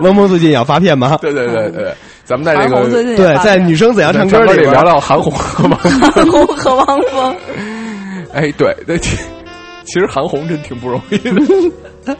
[0.02, 1.18] 汪峰最近也要发片吗？
[1.22, 2.84] 对对对对，咱们在这个
[3.16, 6.00] 对，在女生怎样唱歌里里聊聊韩红和汪峰。
[6.12, 7.36] 韩红和汪峰，
[8.34, 9.16] 哎，对对，其
[9.84, 12.16] 其实韩红真挺不容易的。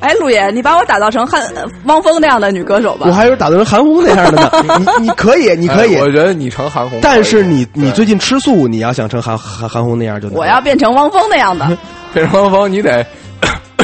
[0.00, 3.12] 哎，陆爷，你把我打造成韩呃汪峰那样的女歌手吧我。
[3.12, 4.50] 还有打造成韩红那样的呢。
[4.78, 11.66] 你你可以，你可以哎，我觉得你成韩红，但是你你最近吃素，你要想成韩韩韩红那样就难我要变成汪峰那样的。
[12.14, 13.04] 变成汪峰，你得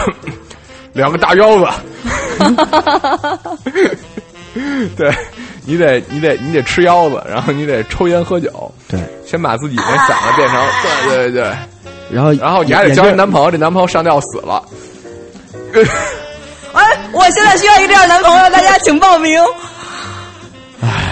[0.95, 1.67] 两个大腰子，
[4.97, 5.13] 对
[5.67, 10.65] 你得你得你得吃腰子，然后你得抽烟喝酒，对，先把自己那嗓子变成
[11.09, 11.43] 对对对，
[12.11, 14.63] 然后然后你还得交一男朋友，这男朋友上吊死了，
[16.73, 16.83] 哎，
[17.13, 19.43] 我现在需要一个这样的男朋友，大家请报名。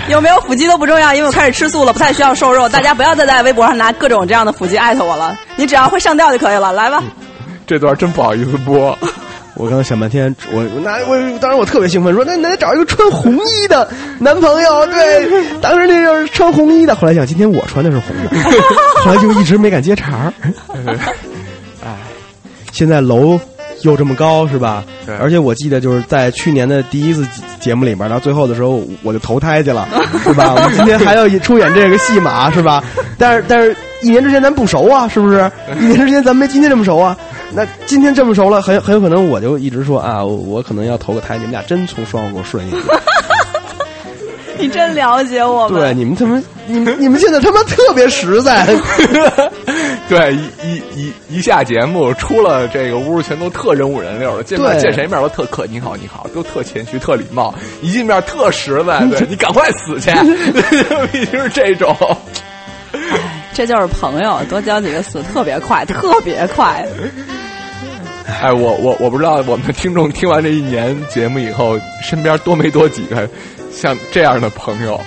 [0.09, 2.69] 有没有腹肌都不重要，因为我开始吃素了，不太需要瘦肉。
[2.69, 6.73] 大家不要再在微博上拿各种这样的腹肌艾特我了，你只要会上吊就可以了。
[6.73, 7.03] 来吧，
[7.67, 8.99] 这段真不好意思播。
[9.55, 13.87] 我刚想半天，我那我当时我特别兴奋，说那那得找一个穿红衣的
[14.19, 14.87] 男朋友。
[14.87, 16.95] 对，当时那就是穿红衣的。
[16.95, 18.51] 后来想，今天我穿的是红的，
[19.05, 20.33] 后来就一直没敢接茬儿。
[21.85, 21.97] 哎，
[22.73, 23.39] 现在楼
[23.83, 25.15] 又这么高，是吧对？
[25.17, 27.27] 而且我记得就是在去年的第一次
[27.61, 29.87] 节目里边，到最后的时候我就投胎去了，
[30.25, 30.55] 是吧？
[30.55, 32.83] 我们今天还要出演这个戏码，是吧？
[33.19, 35.51] 但是但是一年之前咱不熟啊，是不是？
[35.79, 37.15] 一年之前咱没今天这么熟啊。
[37.55, 42.83] 那今天这么熟了，很很有可能我就一直说啊，我我可能要投个胎，你们俩真从双户口顺下去。
[44.59, 45.81] 你真了解我们。
[45.81, 48.67] 对，你们他妈，你们你们现在他妈特别实在。
[50.09, 60.11] 对，一一一一下节目出了这个屋，全都特人五人六的，见面见谁面都特客，你好你好，都特谦虚特礼貌，一见面特实在，对 你赶快死去，
[61.11, 61.97] 必须是这种。
[63.55, 66.87] 这就是朋友，多交几个死特别快，特别快。
[68.27, 73.29] 哎，我我我不知道我们的听众听完这一年节目以后，身边多没多几个
[73.73, 75.01] 像这样的朋友。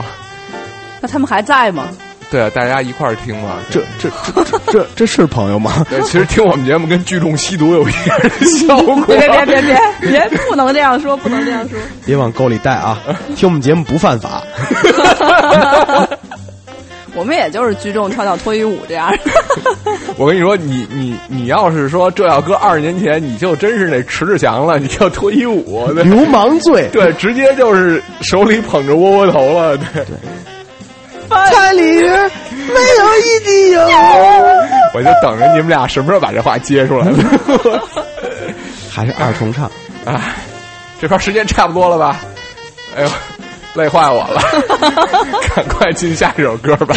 [1.01, 1.87] 那他们还在吗？
[2.31, 3.57] 对啊，大家一块儿听嘛。
[3.69, 5.85] 这这这这这这是朋友吗？
[5.89, 8.95] 对，其实听我们节目跟聚众吸毒有一样的效果。
[9.05, 11.77] 别别别别别别，不能这样说，不能这样说。
[12.05, 12.97] 别往沟里带啊！
[13.35, 14.41] 听我们节目不犯法。
[17.15, 19.11] 我们也就是聚众跳跳脱衣舞这样。
[20.17, 30.05] 我跟你说，你你你要是说这要搁二十年前，你就真是那迟志强了，你跳脱衣舞，对流氓罪，对，直接就是手里捧着窝窝头了，对。
[31.27, 32.31] 菜 里边
[32.67, 33.81] 没有一滴油。
[34.93, 37.17] 我就等着你们俩什么时候把这话接出来呢？
[38.91, 39.69] 还是二重唱，
[40.05, 40.21] 哎，
[41.01, 42.19] 这块时间差不多了吧？
[42.95, 43.09] 哎呦，
[43.75, 44.41] 累坏我了，
[45.55, 46.95] 赶快进下一首歌吧。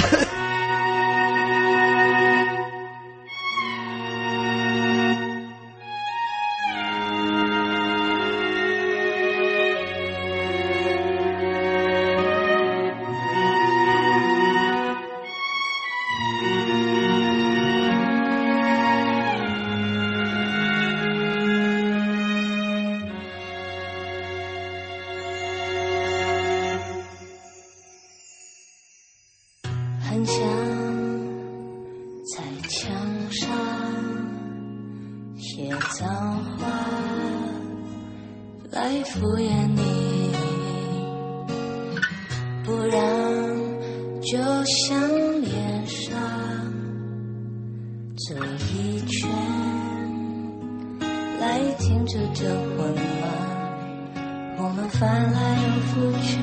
[54.98, 56.38] 翻来又覆去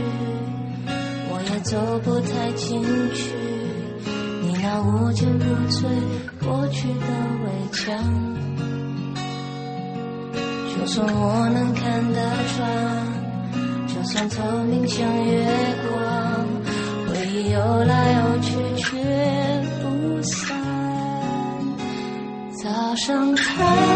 [1.29, 2.81] 我也走不太进
[3.13, 3.35] 去
[4.41, 5.83] 你那无坚不摧
[6.39, 7.05] 过去的
[7.43, 8.35] 围墙。
[10.73, 12.21] 就算我能看得
[12.55, 15.45] 穿就算透明像月
[15.89, 16.45] 光
[17.09, 18.95] 回忆游来游去却
[19.81, 20.57] 不散。
[22.63, 23.94] 早上好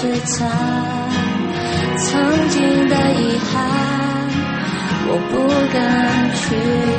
[0.00, 0.48] 是他
[1.98, 3.68] 曾经的遗憾
[5.06, 6.56] 我不敢去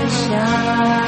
[0.07, 1.00] 想。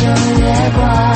[0.00, 0.08] 正
[0.40, 1.09] 月光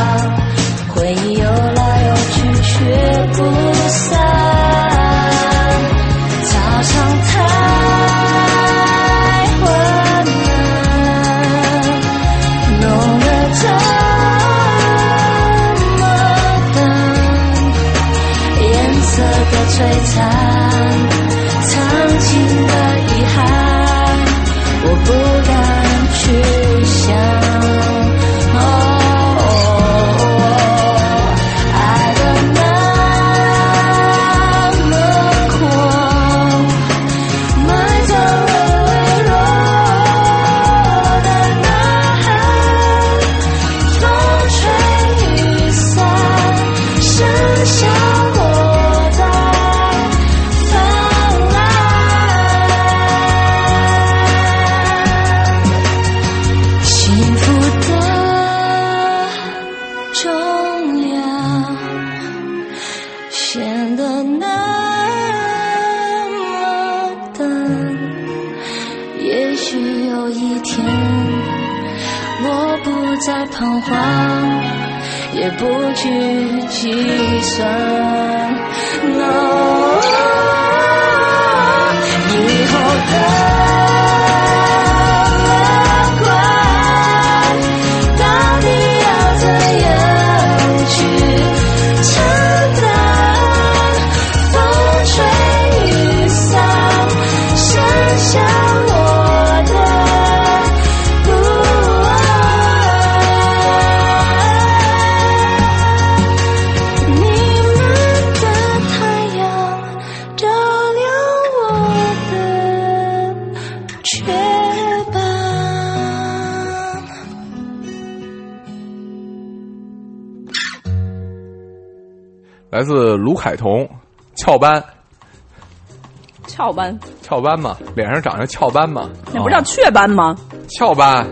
[126.75, 130.37] 斑，翘斑嘛，脸上长着翘斑嘛，那不叫雀斑吗？
[130.69, 131.27] 翘斑，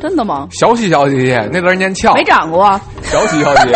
[0.00, 0.48] 真的吗？
[0.58, 1.16] 小喜小喜，
[1.52, 2.80] 那个人念翘，没长过。
[3.02, 3.68] 小喜小喜，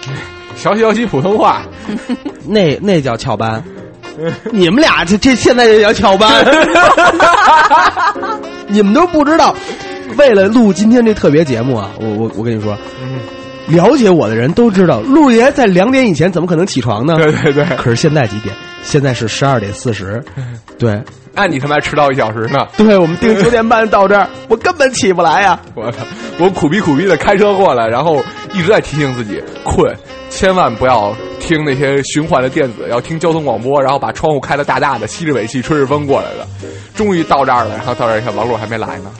[0.56, 1.62] 小喜小喜，普通话，
[2.46, 3.62] 那那叫翘斑。
[4.52, 6.30] 你们俩这这现在就叫翘斑，
[8.68, 9.54] 你们都不知道。
[10.16, 12.76] 为了录今天这特别节目啊，我我我跟你说，
[13.66, 17.16] 了解我的人都知道，陆爷在两点以前怎么可能起床呢？
[17.16, 17.64] 对对对。
[17.76, 18.54] 可是现在几点？
[18.84, 20.22] 现在是十二点四十。
[20.78, 22.66] 对，那你他妈迟到一小时呢？
[22.76, 25.98] 对，我们定九点半到这儿， 我根本起不来呀、我操！
[26.38, 28.22] 我苦逼苦逼的开车过来，然后
[28.52, 29.94] 一直在提醒自己困，
[30.30, 36.46] 千万不要听那些循环的电子，要听交通广播，然后把窗户开的大大的，吸着尾气，吹着风过来的。
[36.94, 39.10] 终于到这儿了，然后到这儿一看，王璐还没来呢。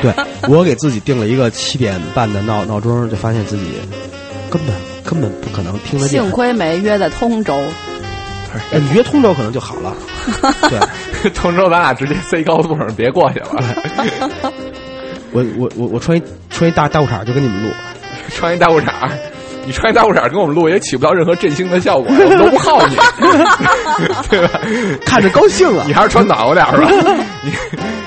[0.00, 0.12] 对
[0.48, 3.64] 我给自己定了一个七点半的闹闹钟，就发现自己
[4.50, 6.30] 根本根本不可能听得见幸。
[6.30, 7.54] 亏没约在通州，
[8.72, 9.94] 哎，你约通州可能就好了。
[10.68, 13.48] 对， 通州咱俩直接塞高速上，别过去了。
[15.32, 17.70] 我我我我穿一穿一大大裤衩就跟你们录，
[18.34, 18.86] 穿一大裤衩，
[19.64, 22.96] 你穿一大裤衩跟我们录也起不到任何振兴的效果，我们都不耗你，
[24.28, 24.60] 对吧？
[25.06, 25.92] 看着高兴啊你。
[25.94, 26.80] 还是穿暖和点吧。
[27.42, 27.52] 你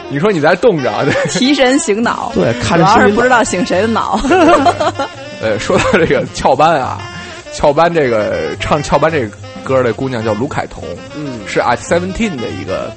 [0.10, 2.32] 你说你在冻着，对提神醒脑。
[2.36, 4.20] 对看着主要是不知道醒谁的脑。
[5.42, 7.00] 呃，说到这个翘班啊，
[7.54, 9.30] 翘班这个唱翘班这个
[9.66, 10.84] 歌的姑娘叫卢凯彤，
[11.16, 12.94] 嗯，是 at seventeen 的一个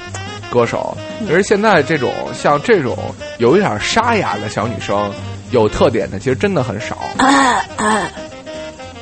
[0.50, 0.96] 歌手。
[1.26, 2.96] 其实现在这种像这种
[3.38, 5.10] 有一点沙哑的小女生，
[5.50, 6.98] 有特点的其实真的很少。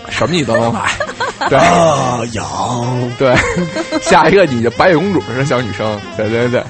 [0.09, 0.89] 什么你都能买，
[1.51, 3.13] 对啊，痒。
[3.19, 3.35] 对，
[4.01, 6.63] 下一个你就白雪公主似的小女生，对对对，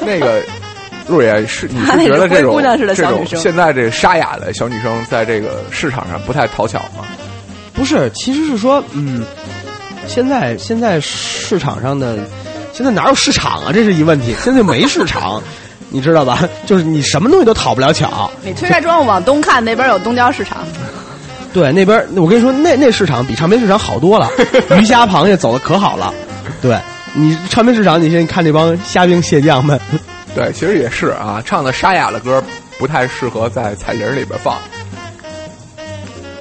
[0.00, 0.42] 那个。
[1.06, 2.58] 陆爷是你是觉得这种
[2.94, 7.04] 这种现在这沙哑的小女生在这个市场上不太讨巧吗？
[7.74, 9.22] 不是，其实是说，嗯，
[10.06, 12.18] 现在现在市场上的，
[12.72, 13.70] 现在哪有市场啊？
[13.72, 15.42] 这是一问题，现在没市场，
[15.90, 16.48] 你知道吧？
[16.66, 18.30] 就是你什么东西都讨不了巧。
[18.42, 20.58] 你推开窗户往东看，那边有东郊市场。
[21.52, 24.28] 对，那边我跟你说，那那市场比唱片市场好多了，
[24.78, 26.12] 鱼虾螃蟹走的可好了。
[26.60, 26.76] 对
[27.12, 29.78] 你唱片市场，你现在看这帮虾兵蟹将们，
[30.34, 32.42] 对，其实也是啊，唱的沙哑的歌
[32.76, 34.58] 不太适合在彩铃里边放。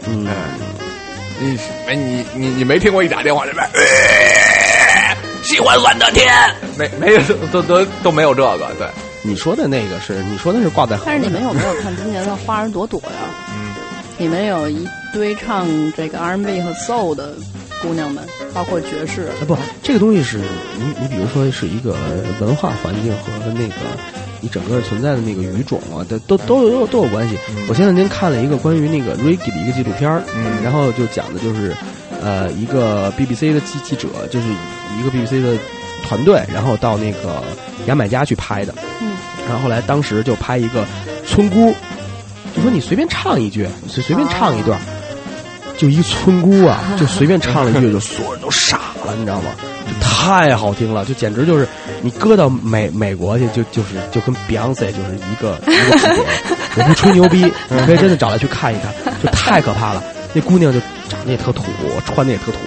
[0.07, 0.28] 嗯，
[1.39, 3.67] 你没你你你没听过一打电话这边，
[5.43, 6.34] 喜欢蓝的天，
[6.77, 7.21] 没没有
[7.51, 8.88] 都都都没有这个，对，
[9.21, 13.29] 你说的那个是你说的是挂在但是你们有没有看今年的花儿朵朵呀？
[13.53, 13.73] 嗯，
[14.17, 15.67] 里面有一堆唱
[15.97, 17.36] 这个 R&B 和 Soul 的
[17.81, 18.23] 姑娘们，
[18.53, 19.23] 包括爵士。
[19.23, 21.95] 啊不，这个东西是你你比如说是一个
[22.39, 23.75] 文化环境和那个
[24.44, 27.38] 你整个存在的那个语种啊，都都都有都有关系。
[27.70, 31.74] 我前两天看了一个关于那个 Reggae 的一个纪录片儿，嗯然后就讲的就是
[32.22, 34.48] 呃一个 BBC 的记记者，就是
[35.00, 35.58] 一个 BBC 的
[36.06, 37.41] 团队，然后到那个
[37.88, 39.14] 牙买加去拍的，嗯，
[39.48, 40.86] 然后后来当时就拍一个
[41.26, 41.74] 村姑，
[42.54, 44.78] 就说你随便唱一句，随随便唱一段。
[45.76, 49.50] 就一村姑啊， 就随便唱了一句，就所有人都傻了，你知道吗？
[49.88, 51.67] 就太好听了，就简直就是
[52.01, 56.24] 你搁到美美国去，就就是就跟 Beyonce 就是一个一个级别。
[56.76, 60.01] 我不吹牛逼，你可以真的找来去看一看，就太可怕了。
[60.34, 61.61] 那姑娘就长得也特土，
[62.05, 62.57] 穿的也特土，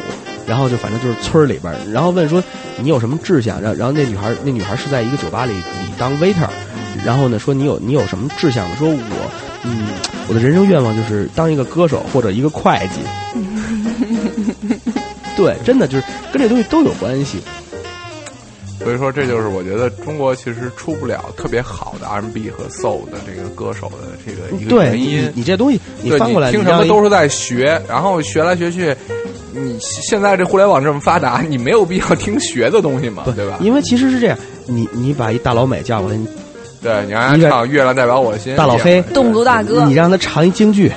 [0.46, 2.44] 然后就反正就是村儿里边儿，然后问说
[2.76, 3.58] 你有什么志向？
[3.60, 5.62] 然后然后那女孩那女孩是在一个酒吧里里
[5.98, 6.48] 当 waiter，
[7.06, 8.68] 然后呢说你有你有什么志向？
[8.76, 8.96] 说我
[9.64, 9.88] 嗯
[10.28, 13.00] 我的人生愿望就是当一个歌手或者一个会计。
[15.36, 17.38] 对，真的就是跟这东西都有关系。
[18.78, 25.28] 所以说这就是我觉得中国其实出不了特别好的 R&B 和 Soul 的这个歌手的这个一个原因。
[25.34, 28.94] 你这东西你对翻过来，听什么都是在学，然后学来学去，
[29.52, 33.58] 你现在这互联网这么发达， 你没有必要听学的东西嘛，对吧？
[33.60, 36.28] 因为其实是这样，你你把一大老美叫过来，你
[36.80, 40.92] 对你让他唱《月亮代表我的心》，大老黑也侗族大哥你，让他唱一京剧，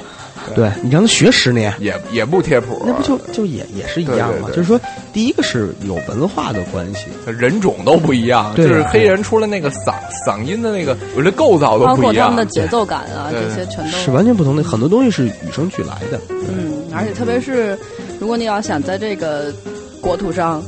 [0.56, 0.70] 对。
[0.82, 4.50] 你让他学十年，也也不贴谱，那不就就也也是一样吗？
[4.50, 4.80] 就是说，
[5.14, 9.94] 第一个是有文化的关系，人种都不一样，对就是黑人出了那个嗓
[10.26, 11.96] 嗓音的那个，我这构造都不一样。
[11.96, 12.28] 包括他。
[12.30, 13.98] 们的节奏感啊，这些全都。
[13.98, 16.20] 是完全不同的，很多东西是与生俱来的。
[16.30, 17.78] 嗯，而且特别是
[18.20, 19.54] 如果你要想在这个
[20.02, 20.64] 国土上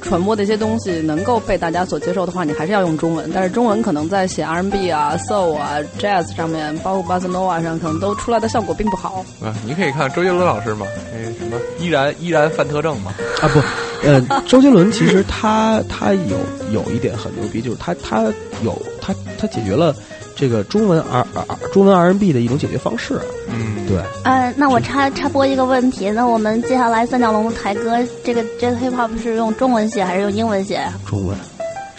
[0.00, 3.30] 传播的一些东西能够被大家所接受的话，你还是要用中文。
[3.32, 9.24] 但是中文可能在写 R&B 啊、Soul 啊、Jazz 上面，包括 Bossa Nova 上，可能都出来的效果并不好。
[9.42, 13.60] 啊，你可以看周杰伦老师嘛，那什么依然依然范特正嘛，啊不，
[14.06, 16.38] 呃，周杰伦其实他他有
[16.72, 18.22] 有一点很牛逼，就是他他
[18.62, 19.94] 有他他解决了
[20.40, 23.20] 这个中文 R R 中文 R N B 的一种解决方式。
[23.48, 30.80] 嗯，对，呃，那我插插播一个问题，那我们接下来三角龙台歌这个 Jazz Hip Hop 是用中文写还是用英文写？
[31.06, 31.36] 中文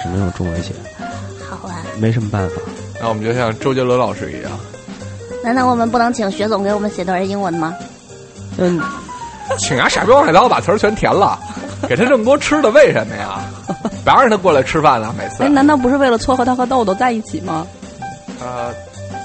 [0.01, 0.71] 只能用中文写，
[1.47, 2.55] 好啊，没什么办法。
[2.99, 4.51] 那我们就像周杰伦老师一样，
[5.43, 7.75] 难道我们不能请薛总给我们写段英文吗？
[8.57, 8.81] 嗯，
[9.59, 11.37] 请啊傻逼王海涛把词儿全填了，
[11.87, 13.39] 给他这么多吃的，为什么呀？
[14.03, 15.47] 不要让他过来吃饭呢，每次哎，。
[15.47, 17.67] 难道不是为了撮合他和豆豆在一起吗？
[18.41, 18.73] 呃，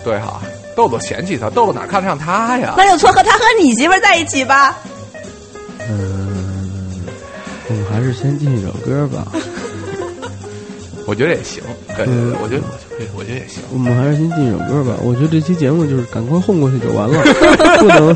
[0.05, 0.41] 对哈，
[0.77, 2.75] 豆豆嫌弃他，豆豆哪看得上他呀？
[2.77, 4.77] 那就撮合他和你媳妇儿在一起吧。
[5.89, 7.05] 嗯，
[7.69, 9.27] 我们还是先进一首歌吧。
[11.07, 11.63] 我觉得也行，
[11.97, 12.63] 对对嗯对，我觉得
[12.99, 13.63] 我觉得我觉得也行。
[13.73, 14.95] 我们还是先进一首歌吧。
[15.03, 17.23] 我觉得这期节目就是赶快混过去就完了，
[17.79, 18.11] 不能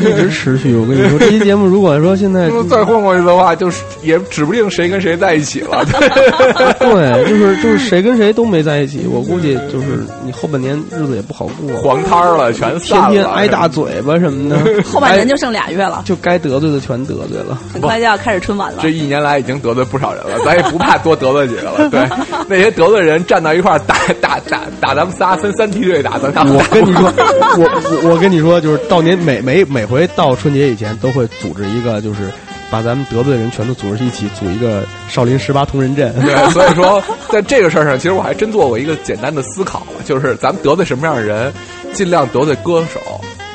[0.00, 0.74] 一直持续。
[0.74, 5.84] 我跟你说，这期节目如果说现在再混过去的话，就是也指不定谁跟谁在一起了。
[6.80, 17.58] 对，就是就是谁跟谁都没在一起，我估计就是你后半年日子也不好过，黄摊儿了，全天散了，天挨大嘴巴什么的， 后半年就剩俩月了，就该得罪的全得罪了。
[17.72, 18.94] 很快就要开始春晚了这。
[18.94, 21.90] 一年来已经得罪不少人了，咱也不怕多得罪几个了。
[21.90, 22.00] 对，
[22.48, 27.12] 那些得罪人站到一块儿打 打打打咱们仨，分三梯队打，咱仨我跟你说，
[27.58, 32.30] 我我我跟你说，就是到年每每每回到春节以前，都会组织一个，就是
[32.70, 36.12] 把咱们得罪的人全都组织一起，组一个少林十八铜人阵。
[36.20, 41.52] 对， 所以说在这个事儿上，其实我还真做过一个简单的思考，就是咱们得罪什么样的人，
[41.92, 43.00] 尽量得罪歌手，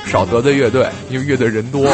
[0.05, 1.85] 少得罪乐队，因为乐队人多。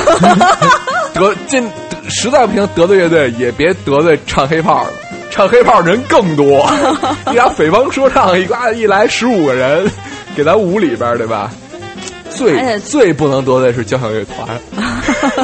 [1.13, 1.65] 得尽
[2.09, 4.91] 实在不行得罪乐队，也别得罪唱黑炮的，
[5.35, 6.65] 唱黑炮人更多。
[7.27, 9.85] 你俩匪帮说唱一刮一来十五个人，
[10.33, 11.51] 给咱舞里边对吧？
[12.29, 14.47] 最最不能得罪是交响乐团，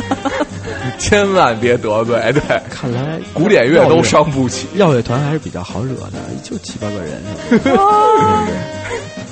[0.98, 2.16] 千万别得罪。
[2.34, 4.68] 对，看来古典乐都伤不起。
[4.76, 7.22] 耀乐团还是比较好惹的，就七八个人？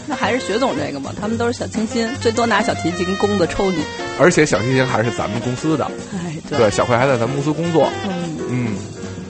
[0.08, 3.78] 那还是学总这个嘛，他们都是小清新，最多拿小提琴弓子抽你。
[4.20, 7.90] 而且小提琴还是咱们公司的，哎，对，小慧还在咱们公司工作。
[8.08, 8.76] 嗯，嗯，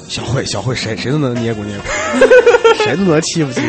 [0.09, 3.67] 小慧，小慧，谁谁都能捏咕捏咕， 谁都能欺负欺负，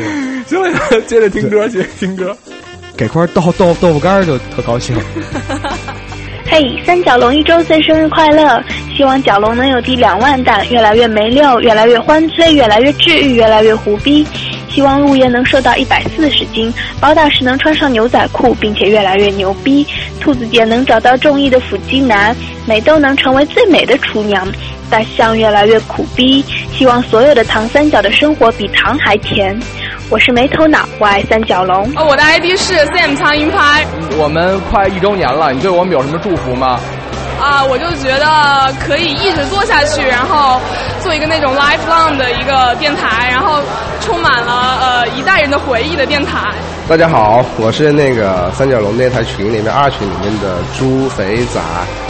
[0.49, 2.35] 行了，接着听歌，接着听歌。
[2.97, 4.97] 给块豆豆豆腐干就特高兴。
[6.47, 8.63] 嘿，三角龙一周岁生日快乐！
[8.97, 14.27] 希望角龙能有第两万弹，越来越没溜，越来越欢催，越来越治愈，越来越胡逼。
[14.71, 19.87] 希望陆爷能瘦到一百四十斤，包大师能穿上牛仔裤，并且越来越牛逼。
[20.21, 22.35] 兔子姐能找到中意的腹肌男，
[22.67, 24.47] 美豆能成为最美的厨娘。
[24.89, 29.57] 大象越来越苦逼，希望所有的糖三角的生活比糖还甜。
[30.09, 31.85] 我是没头脑，我爱三角龙。
[31.95, 33.87] 哦，我的 ID 是 Sam 苍蝇拍
[34.19, 36.81] 我们快一周年了，你对我们有什么祝福吗？
[37.41, 40.61] 啊，我就觉得可以一直做下去，然后
[41.03, 43.61] 做一个那种 lifelong 的一个电台，然后
[44.01, 46.53] 充满了呃一代人的回忆的电台。
[46.87, 51.61] 大家好，我是那个三角龙电台群里面二群里面的猪肥仔。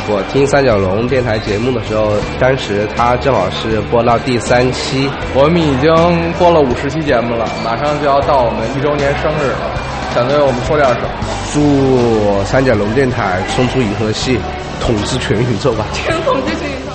[0.08, 9.70] 我听三角龙电台节目的时候，当时他正好是播到第三期，我们已经播了五十期节目了，马上就要到我们一周年生日了，
[10.12, 11.08] 想对我们说点什么？
[11.52, 14.40] 祝三角龙电台冲出银河系，
[14.80, 15.86] 统治全宇宙吧！
[15.92, 16.90] 全统治全宇宙。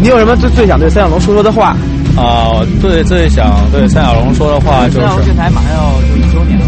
[0.00, 1.76] 你有什么最最想对三角龙说说的话？
[2.16, 6.67] 啊、最最想对三角龙说的话就三角龙是电台马上要就一周年了，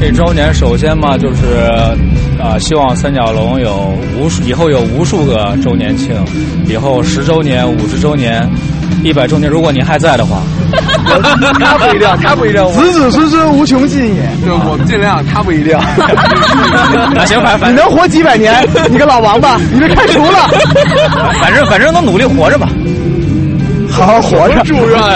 [0.00, 1.44] 这周年，首先嘛，就是
[2.38, 6.14] 啊、希望三角龙有无数以后有无数个周年庆，
[6.66, 8.46] 以后十周年、五十周年、
[9.02, 10.42] 一百周年，如果您还在的话，
[11.58, 14.22] 他不一定，他不一定，子子孙孙无穷尽也。
[14.44, 15.78] 对，我们尽量，他不一定。
[17.14, 18.54] 那行，反你反能活几百年？
[18.90, 20.50] 你个老王八，你被开除了。
[21.40, 22.68] 反正反正能努力活着吧。
[23.94, 25.14] 好好活着，祝愿啊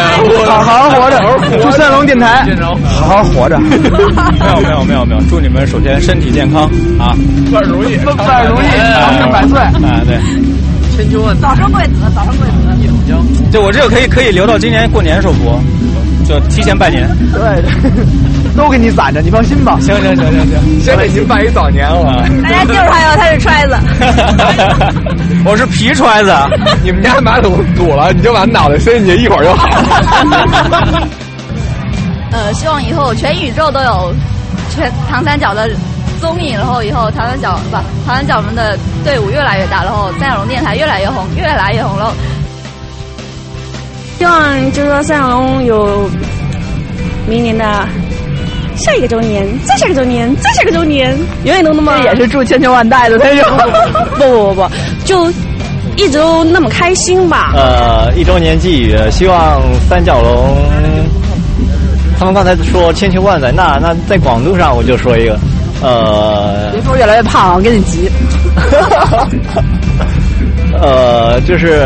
[0.62, 1.18] 好好好活着，
[1.60, 2.46] 祝三龙电台。
[2.84, 6.62] 好好活着，没有没有没有没有，祝你们首先身体健康
[6.98, 7.12] 啊，
[7.52, 8.66] 万如意，万事如意，
[9.00, 9.58] 长命百岁。
[9.58, 10.16] 啊对，
[10.96, 12.54] 千秋万早生贵子，早生贵子。
[13.50, 15.60] 就我这个可以可以留到今年过年时候播，
[16.26, 17.08] 就提前拜年。
[17.32, 17.62] 对，
[18.56, 19.78] 都给你攒着，你放心吧。
[19.80, 22.24] 行行行行行，先给您拜一早年了。
[22.42, 23.76] 大家记住他哟，他是揣子。
[25.44, 26.32] 我是皮揣子。
[26.82, 31.08] 你们家马桶堵了，你就把脑袋伸进去，一会儿就好了。
[32.32, 34.12] 呃，希望以后全宇宙都有
[34.74, 35.70] 全唐三角的
[36.20, 37.76] 综艺，然后以后唐三角不
[38.06, 42.12] 唐三角们的队伍越来越大，然后三角龙电台越来越红，越来越红喽。
[44.18, 46.10] 希望就是说三角龙有
[47.26, 47.86] 明年的
[48.78, 53.44] 下一个周年，再下个周年，再下个周年，永远都那么这也是祝千秋万代的那种。
[54.16, 54.70] 不不不不，
[55.04, 55.30] 就
[55.96, 57.52] 一直都那么开心吧。
[57.56, 60.56] 呃，一周年寄语，希望三角龙。
[62.18, 65.38] 他们刚才说千秋万载，那那在广度上我就说一个，
[65.82, 68.10] 呃，别说越来越胖了，我跟你急。
[70.80, 71.84] 呃，就是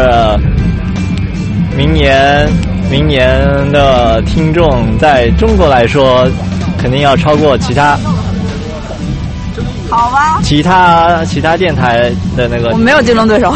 [1.76, 2.48] 明年
[2.90, 3.40] 明年
[3.70, 6.26] 的听众在中国来说，
[6.82, 7.96] 肯定要超过其他
[9.88, 13.54] 好吧，其他其他电台的那个我没有竞争对手。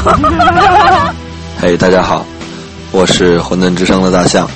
[1.61, 2.25] 嘿、大家好，
[2.93, 4.49] 我是混沌之声的大象。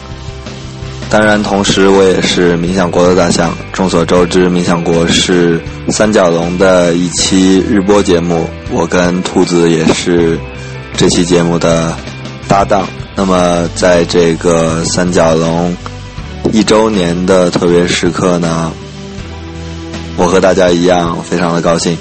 [1.11, 3.53] 当然，同时我也是冥想国的大象。
[3.73, 10.39] 众所周知，冥想国是三角龙的一期日播节目，我跟兔子也是
[10.97, 11.93] 这期节目的
[12.47, 12.87] 搭档。
[13.17, 15.75] 那么，在这个三角龙
[16.53, 18.73] 一周年的特别时刻呢，
[20.17, 21.97] 我和大家一样非常的高兴，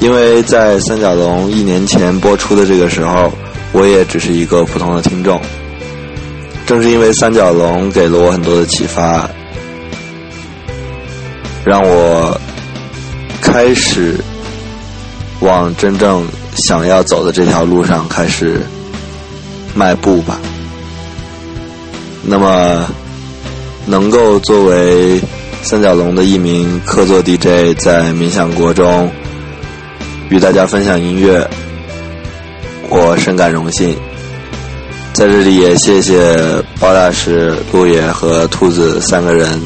[0.00, 3.32] 因为在三角龙一年前播出的这个时候，
[3.72, 5.40] 我也只是一个普通的听众。
[6.64, 9.28] 正是因为三角龙给了我很多的启发，
[11.64, 12.40] 让我
[13.40, 14.16] 开始
[15.40, 16.24] 往真正
[16.54, 18.60] 想要走的这条路上开始
[19.74, 20.38] 迈步吧。
[22.24, 22.86] 那么，
[23.86, 25.20] 能够作为
[25.62, 29.10] 三角龙的一名客座 DJ，在冥想国中
[30.28, 31.48] 与大家分享音乐，
[32.88, 33.96] 我深感荣幸。
[35.12, 36.36] 在这里也谢谢
[36.80, 39.60] 包大师、陆野和兔子三个人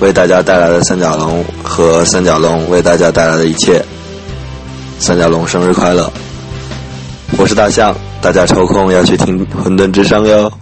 [0.00, 3.82] 为大家带来的三角龙和三角龙为大家带来的一切。
[4.98, 6.12] 三角龙生日快乐！
[7.38, 10.52] 我是大象，大家抽空要去听《混沌之声》哟。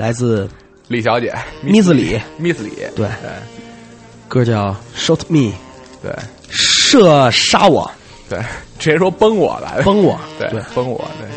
[0.00, 0.48] 来自
[0.88, 1.30] 李小姐。
[1.62, 3.06] 咪斯里，，Miss 李，对。
[3.06, 3.30] 对。
[4.28, 5.50] 歌叫《Shoot Me》，
[6.02, 6.10] 对。
[6.48, 7.90] 射杀我。
[8.26, 8.38] 对，
[8.78, 10.62] 直接说崩我来了，崩我，对对。
[10.74, 11.28] 崩我，对。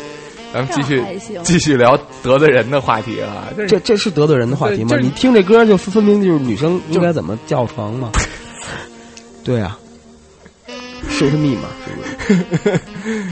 [0.54, 1.04] 咱们继续
[1.42, 4.96] 继续聊得罪人的话题啊，这这是得罪人的话题吗？
[4.96, 8.12] 你听这歌就分明就是女生应该怎么叫床吗？
[9.44, 9.78] 对啊
[11.10, 12.80] ，shoot me 嘛，是不是？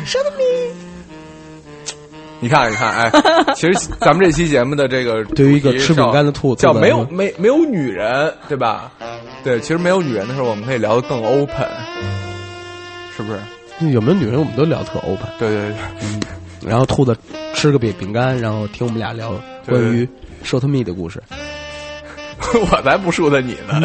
[2.42, 3.10] 你看，你看，哎，
[3.54, 8.90] 其实咱们这期节目的这个对于一个吃饼干的兔兔子叫没有没没有女人，对吧？
[9.44, 11.68] 对，其实没有女人的时候，我们可以聊得更 open，
[13.16, 13.38] 是不是？
[13.92, 16.20] 有没有女人我们都聊特 open，对对对，嗯，
[16.66, 17.16] 然后兔子
[17.54, 19.32] 吃个饼饼干，然后听我们俩聊
[19.66, 20.08] 关于
[20.44, 21.22] shoot me 的故事。
[22.70, 23.80] 我才不输的你呢！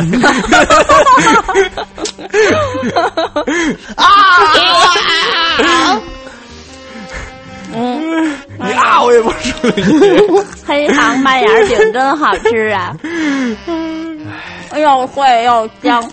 [7.74, 10.42] 嗯，你啊，我也不输的你。
[10.66, 12.96] 黑糖麦芽饼真好吃啊！
[14.76, 16.12] 又脆又香。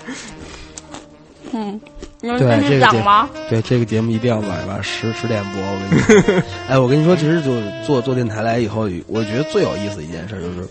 [1.52, 1.80] 嗯，
[2.20, 3.28] 你们继续对这个讲吗？
[3.48, 5.62] 对这个节目一定要晚上十十点播。
[5.62, 7.52] 我跟你说， 哎，我跟你说，其实就
[7.86, 10.68] 做做电台来以后，我觉得最有意思的一件事就是，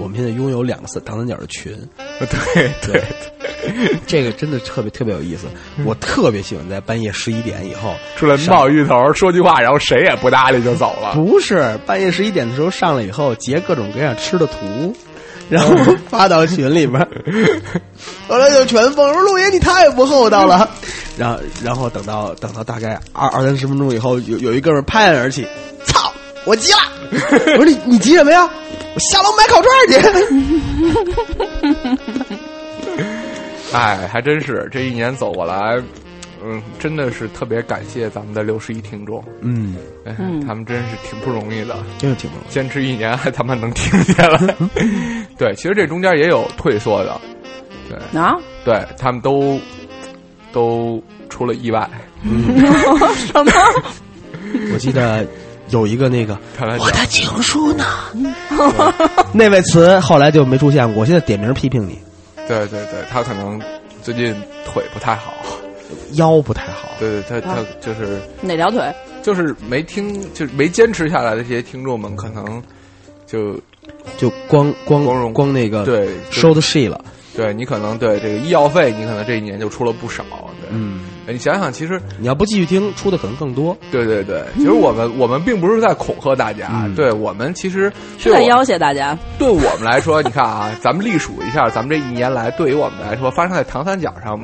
[0.00, 1.76] 我们现在拥有两个三唐三角的群。
[2.52, 3.02] 对 对，
[4.06, 5.46] 这个真的特别特别有意思。
[5.84, 11.12] 我特别喜欢在半夜十一点以后出来冒芋头说句话，然后谁也不搭理就走了。
[11.18, 14.94] 不是半夜十一点的时候上来以后截各种各样吃的图，
[15.48, 15.74] 然后
[16.08, 17.08] 发到群里边，
[18.28, 20.68] 后来就全封说陆爷你太不厚道了。
[21.18, 25.46] 然后然后等到等到大概二二三十分钟以后，有有一哥们拍案而起，
[25.84, 26.12] 操，
[26.44, 26.78] 我急了！
[27.56, 28.48] 我说你你急什么呀？
[28.94, 29.94] 我下楼买烤串去。
[33.72, 35.80] 哎，还真是这一年走过来，
[36.44, 42.52] 嗯，真的是特别感谢咱们的六十一听众，嗯，哎，嗯他们真是挺不容易的，真是挺不容易。
[42.52, 44.40] 坚持一年还他妈能听见了。
[45.38, 47.20] 对，其实这中间也有退缩的，
[47.88, 49.56] 对啊， 对，他们都
[50.52, 51.88] 都出了意外。
[53.14, 53.52] 什么？
[54.74, 55.24] 我记得
[55.70, 57.84] 有一个那个看来我的情书呢，
[59.32, 61.00] 那位词后来就没出现过。
[61.00, 61.98] 我现在点名批评你，
[62.48, 63.60] 对对对，他可能
[64.02, 65.34] 最近腿不太好，
[66.12, 66.88] 腰不太好。
[66.98, 68.82] 对对，他他就是哪条腿？
[69.22, 72.62] 就是没听，就是没坚持下来的这些听众们，可能
[73.26, 73.54] 就
[74.16, 77.04] 就光光光荣光那个对收的 she 了。
[77.36, 80.24] 对你可能对这个医药费，你可能这一年就出了不少。
[80.60, 83.76] 对，嗯，哎你想想，其实你要不继续听，出的可能更多。
[83.90, 89.16] 对对对，其实我们我们并不是在恐吓大家，嗯对我们其实是在要挟大家。
[89.38, 94.38] 对我们来说，你看啊，咱们隶数一下，咱们这一年来，对于我们来说，发生在唐三角上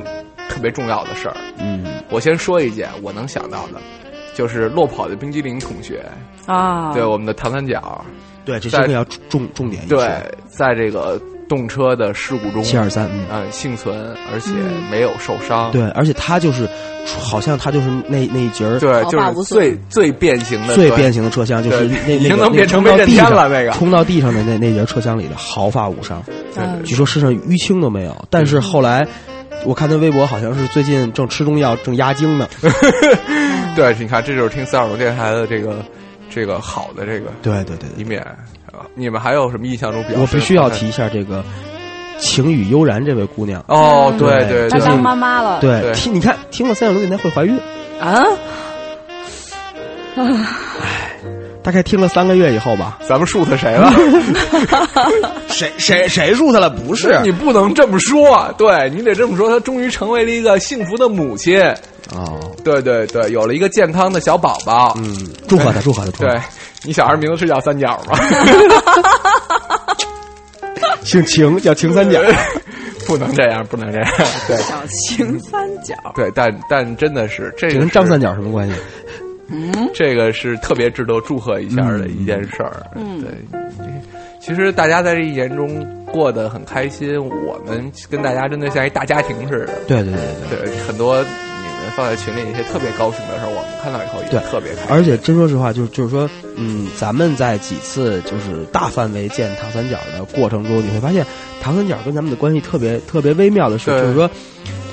[0.49, 1.35] 特别重要的事儿。
[1.59, 3.81] 嗯，我先说一件我能想到的，
[4.33, 6.05] 就是落跑的冰激凌同学
[6.45, 8.03] 啊，对我们的唐三角，
[8.45, 9.85] 对，这在这个要重重点。
[9.87, 10.07] 对，
[10.47, 13.95] 在这个动车的事故中，七二三嗯呃，幸存，
[14.31, 14.51] 而且
[14.91, 15.71] 没有受伤。
[15.71, 16.67] 对，而且他就是，
[17.19, 26.23] 好像他就是那那一节儿，对，就是最最变形的最变形的车厢，就是那已经那能变成那个威震天冲到地上了那个冲到地上的那那节车厢里的毫发无伤，
[26.53, 28.27] 对据说身上淤青都没有。
[28.29, 29.07] 但是后来
[29.63, 32.47] 我看他微博，好像是最近正吃中药，正压惊呢。
[33.75, 35.77] 对，你看，这就是听三耳朵电台的这个
[36.29, 38.35] 这个好的这个对对对一面啊。
[38.95, 40.19] 你们还有什么印象中比较？
[40.19, 41.43] 我必须要提一下这个
[42.17, 43.63] 晴雨悠然这位姑娘。
[43.67, 45.59] 哦，对对，她当妈妈了。
[45.61, 47.59] 对，听你看，听了三小龙电台会怀孕
[47.99, 48.23] 啊？
[51.61, 52.97] 大概听了三个月以后吧。
[53.07, 53.91] 咱们 shoot 谁了？
[55.49, 56.69] 谁谁谁 shoot 了？
[56.69, 59.49] 不是你不能这么说，对你得这么说。
[59.49, 61.61] 她终于成为了一个幸福的母亲。
[62.15, 64.93] 哦，对对对，有了一个健康的小宝宝。
[64.97, 66.25] 嗯，祝贺他，祝贺他。
[66.25, 66.39] 对
[66.83, 68.17] 你小孩名字是叫三角吗？
[71.03, 72.21] 姓秦，叫秦三角。
[73.07, 74.09] 不能这样，不能这样。
[74.47, 75.95] 对，叫秦三角。
[76.15, 78.73] 对，但但真的是这跟张三角什么关系？
[79.49, 82.83] 嗯，这个是特别值得祝贺一下的一件事儿。
[82.95, 83.31] 嗯，对，
[84.41, 89.73] 其实大家在这一年中过得很开心，我们跟大家真的像一大家庭似的。
[89.87, 91.23] 对对对对对，很多
[91.97, 94.85] 放在群里一些特别高兴的事儿，我们看到以后也特别开心。
[94.87, 101.25] 而且真说实话，就是就是说，嗯，咱们在几次就是大范围见唐三角的过程中，你会发现
[101.59, 104.29] 唐三角跟咱们的关系特别特别微妙的是，就是说。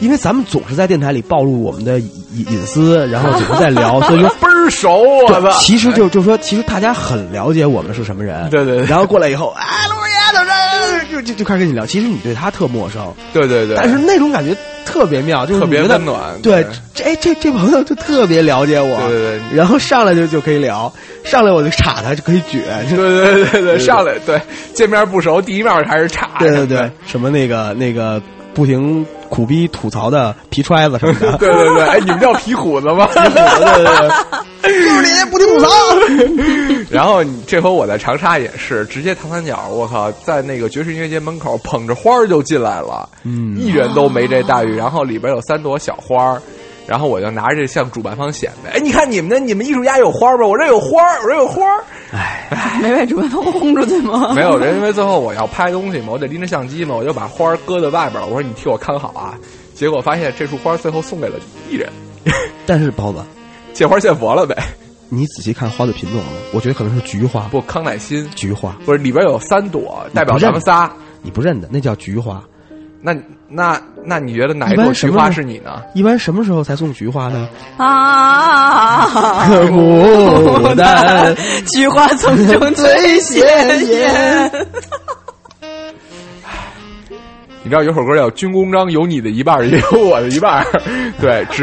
[0.01, 2.11] 因为咱们总是在电台里暴露我们的隐
[2.51, 5.51] 隐私，然后总是在聊， 所以说倍儿熟，我操！
[5.53, 10.51] 其实就就是说，其实大家很了解我们是什么人，对对对然后过来以后，啊，陆爷怎么
[11.09, 11.87] 着，就就就开始跟你聊。
[11.87, 14.55] 其实你对他特陌生，对对对，但是那种感觉
[14.95, 16.65] 特别妙，就是特别温暖对，
[16.95, 19.57] 这哎这这朋友就特别了解我，对对对。
[19.57, 20.93] 然后上来就就可以聊，
[21.25, 22.63] 上来我就插他就可以撅，
[22.95, 24.41] 对对对对，上来对
[24.73, 26.31] 见面不熟，第一面还是插。
[26.39, 28.23] 对对对，什么那个那个
[28.55, 29.05] 不停
[29.35, 31.37] 苦逼吐槽的皮揣子什么的。
[31.39, 33.05] 对对对，哎，你们叫皮虎子吗？
[33.07, 34.09] 皮虎子，对对
[34.63, 35.69] 对，就是你不听吐槽。
[36.89, 44.77] 然后你这回我在长沙也是，直接唐三角，我靠，在那个爵士音乐节门口捧着花儿就进来了，嗯，一人都没这待遇。
[44.77, 46.41] 然后里边有三朵小花儿。
[46.87, 50.47] 然后我就拿着这向主办方显摆，哎，你看你们的，你们艺术家有花吗？
[50.47, 51.63] 我这有花，我这有花。
[52.13, 54.33] 哎，没被主办方轰出去吗？
[54.37, 58.27] 没有，人因为最后我要拍东西嘛，我得拎着相机嘛，我就把花搁在外边了。
[58.27, 59.35] 我说你替我看好啊。
[59.75, 61.37] 结果发现这束花最后送给了
[61.69, 61.91] 艺人。
[62.67, 63.19] 但是包子，
[63.73, 64.57] 借花献佛了呗。
[65.09, 66.39] 你仔细看花的品种了吗？
[66.53, 67.49] 我觉得可能是菊花。
[67.51, 68.29] 不，康乃馨。
[68.35, 70.91] 菊花不是里边有三朵，代表咱们仨。
[71.23, 72.43] 你不认得，那叫菊花。
[73.07, 73.15] 那
[73.51, 75.83] 那那你觉得哪一朵菊花是你呢？
[75.93, 77.47] 一般什么时候才送菊花呢？
[77.77, 81.37] 啊，牡丹，
[81.67, 83.45] 菊花丛中最鲜
[83.89, 84.51] 艳。
[87.63, 90.65] 你知道有首歌叫《军功章》，有你的一半，也有我的一半。
[91.21, 91.63] 对，只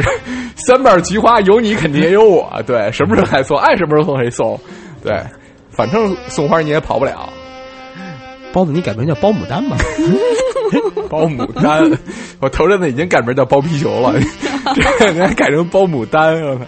[0.56, 2.62] 三瓣菊花，有你肯定也有我。
[2.68, 3.58] 对，什么时候还送？
[3.58, 4.60] 爱什么时候送谁送？
[5.04, 5.20] 对，
[5.72, 7.28] 反正送花你也跑不了。
[8.54, 9.76] 包子，你改名叫包牡丹吧。
[11.10, 11.92] 包牡丹，
[12.40, 14.14] 我头阵子已经改名叫包皮球了，
[15.00, 16.60] 这你还改成包牡丹了，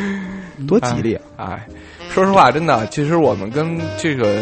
[0.66, 1.50] 多吉利啊！
[1.58, 1.66] 哎，
[2.10, 4.36] 说实话，真的，其实我们跟这个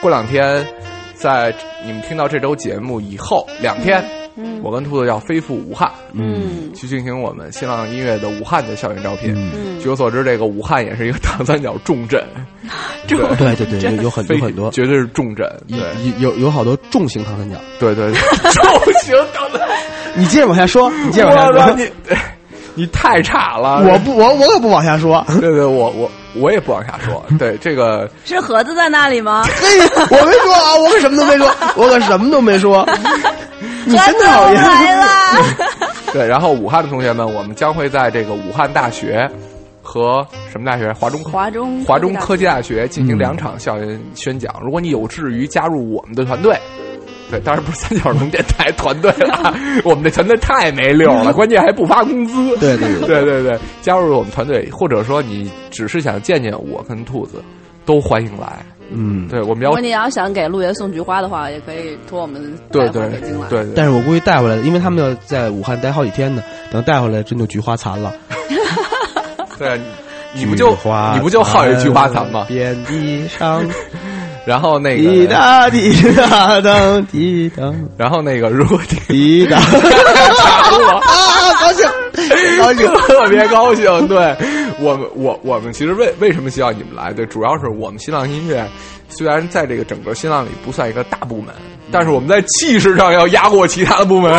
[0.00, 0.66] 过两天，
[1.14, 1.54] 在
[1.84, 4.02] 你们听到这周节目以后两天。
[4.42, 9.34] 嗯，我跟兔子要飞赴武汉，嗯，去进行我们新浪音乐的武汉的校园招聘。
[9.36, 12.24] 嗯，据我所知，这个武汉也是一个长三角重镇，
[13.06, 15.78] 对对对对，有很多很多，绝对是重镇，对，
[16.18, 18.12] 有有好多重型长三角，对对，
[18.52, 19.74] 重型长三角。
[20.14, 21.88] 你接着往下说，你接着往下说，你
[22.74, 29.44] 你太差了，我不，我我可不往下说，对对，我我我也不往下说，对这个 是盒子在那里吗？
[29.46, 29.80] 嘿，
[30.10, 32.86] 我没说啊，我可什么都没说，我可什么都没说。
[33.86, 34.56] 你真讨厌！
[34.62, 35.06] 来了。
[36.12, 39.28] 对，然后武汉的同学们，我们将会在这个武汉大学
[39.82, 40.92] 和什么大学？
[40.92, 44.52] 华中华中华中科技大学进行两场校园宣讲。
[44.62, 46.56] 如果你有志于加入我们的团队，
[47.30, 49.54] 对，当然不是三角龙电台团队了，
[49.84, 52.56] 我们的团队太没溜了，关键还不发工资。
[52.58, 57.40] 对对对对对，加入我们团队，或者说你只是想见见我跟兔子，
[57.86, 58.58] 都欢迎来。
[58.92, 59.70] 嗯，对，我们要。
[59.70, 63.48] 如果你要想给陆爷送菊花的话，也可以托我们对对北京来。
[63.48, 68.12] 对，但是我估计带回来，因为他们要在武汉待好几天呢，等带回来真就菊花残了。
[69.58, 69.80] 对，
[70.34, 70.70] 你不就
[71.14, 72.44] 你不就好一菊花残吗？
[72.48, 73.62] 遍地上，
[74.46, 79.62] 然后那个滴答滴答当滴答， 然后那个如果滴答，啊，
[81.60, 81.86] 高兴，
[82.58, 84.08] 高兴，特别高兴。
[84.08, 84.34] 对
[84.80, 87.12] 我们，我我们其实为为什么需要你们来？
[87.12, 88.66] 对，主要是我们新浪音乐
[89.08, 91.54] 虽然在这个整个新浪里不算一个大部门，
[91.92, 94.32] 但是我们在气势上要压过其他的部门。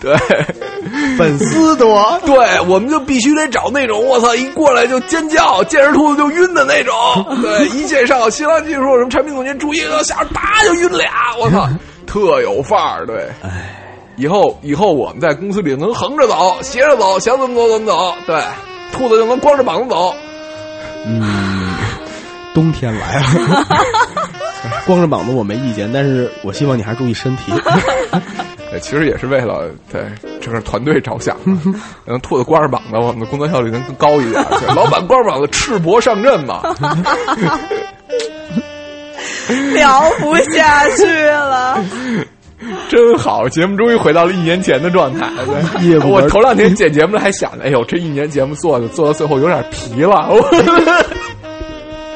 [0.00, 0.16] 对，
[1.16, 6.94] 粉丝多，对，我们就必须得找那种我操一过来就尖叫，见着兔子就晕的那种。
[7.42, 11.68] 对，一介绍新浪技术什么产品总监注意到下啪就晕俩，我操，
[12.06, 13.06] 特有范儿。
[13.06, 13.82] 对，哎。
[14.16, 18.14] 以后以后我们在公司里能横着走、斜着走，想怎么走怎么走。
[18.26, 18.42] 对，
[18.92, 20.14] 兔子就能光着膀子走。
[21.06, 21.74] 嗯，
[22.54, 23.64] 冬天来了，
[24.86, 27.52] 光着膀子我没意见，但是我希望你还是注意身体。
[28.70, 30.02] 对，其实也是为了对
[30.40, 31.36] 整个团队着想，
[32.06, 34.44] 嗯兔子光着膀子，我们的工作效率能更高一点。
[34.58, 36.62] 对老板光着膀子赤膊上阵嘛。
[39.74, 41.78] 聊不下去了。
[42.88, 45.30] 真好，节目终于回到了一年前的状态。
[46.04, 50.28] 我头两天剪节目还想着，哎呦，这一年节目做的做到最后有点疲了。
[50.30, 50.40] 我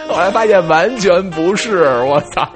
[0.13, 2.49] 后来发现完全不是，我操！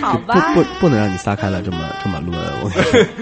[0.00, 2.70] 好吧，不不不能让你撒开了这么这么论，我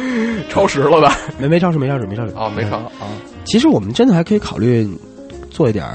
[0.50, 1.16] 超时了吧？
[1.38, 2.32] 没没超时，没超时，没超时。
[2.36, 3.06] 哦，没超啊。
[3.44, 4.86] 其实我们真的还可以考虑
[5.50, 5.86] 做一点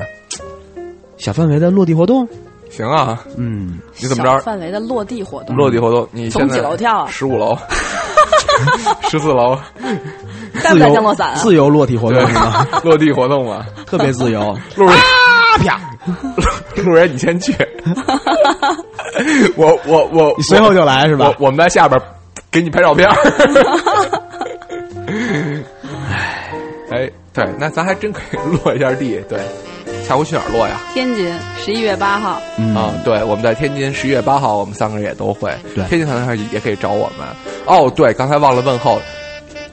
[1.17, 2.27] 小范围的落地活动。
[2.71, 4.39] 行啊，嗯，你怎么着？
[4.39, 7.05] 范围的落地活动，落地活动，你从几楼跳？
[7.07, 7.55] 十五楼，
[9.09, 9.57] 十四楼，
[10.63, 11.35] 带不带降落伞？
[11.35, 12.65] 自由落地活动是吗？
[12.83, 14.57] 落地活动嘛，特别自由。
[14.75, 14.95] 路人，
[15.65, 15.79] 啪！
[16.83, 17.53] 路人，你先去。
[19.57, 21.25] 我我我，你随后就来是吧？
[21.39, 21.99] 我我们在下边
[22.49, 23.07] 给你拍照片。
[23.09, 23.15] 哎
[27.03, 29.39] 哎，对，那咱还真可以落一下地，对。
[30.11, 30.77] 下午去哪儿落呀？
[30.93, 32.41] 天津，十一月八号。
[32.57, 35.49] 嗯、啊，对，我们在天津十一月八号，我们三个人也都会。
[35.73, 37.25] 对，天津唐三角也可以找我们。
[37.65, 39.01] 哦，对，刚才忘了问候，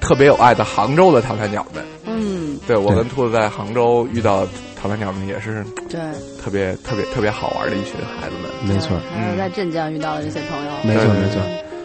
[0.01, 1.85] 特别有爱的杭州的唐三角们。
[2.06, 4.47] 嗯，对我跟兔子在杭州遇到
[4.81, 5.98] 唐三角们也是对
[6.40, 8.48] 特别特别特别好玩的一群孩子们。
[8.62, 10.73] 没错，还有在镇江遇到的这些朋友。
[10.85, 11.43] 没错没错。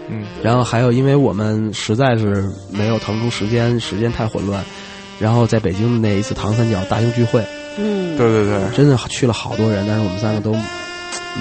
[0.10, 4.64] 嗯，然后还有因为我们实在是没有腾出时间，时间太混乱，
[5.18, 7.44] 然后在北京的那一次唐三角大型聚会，
[7.78, 10.52] 嗯，对对对，真的去了好多人，但是我们三个都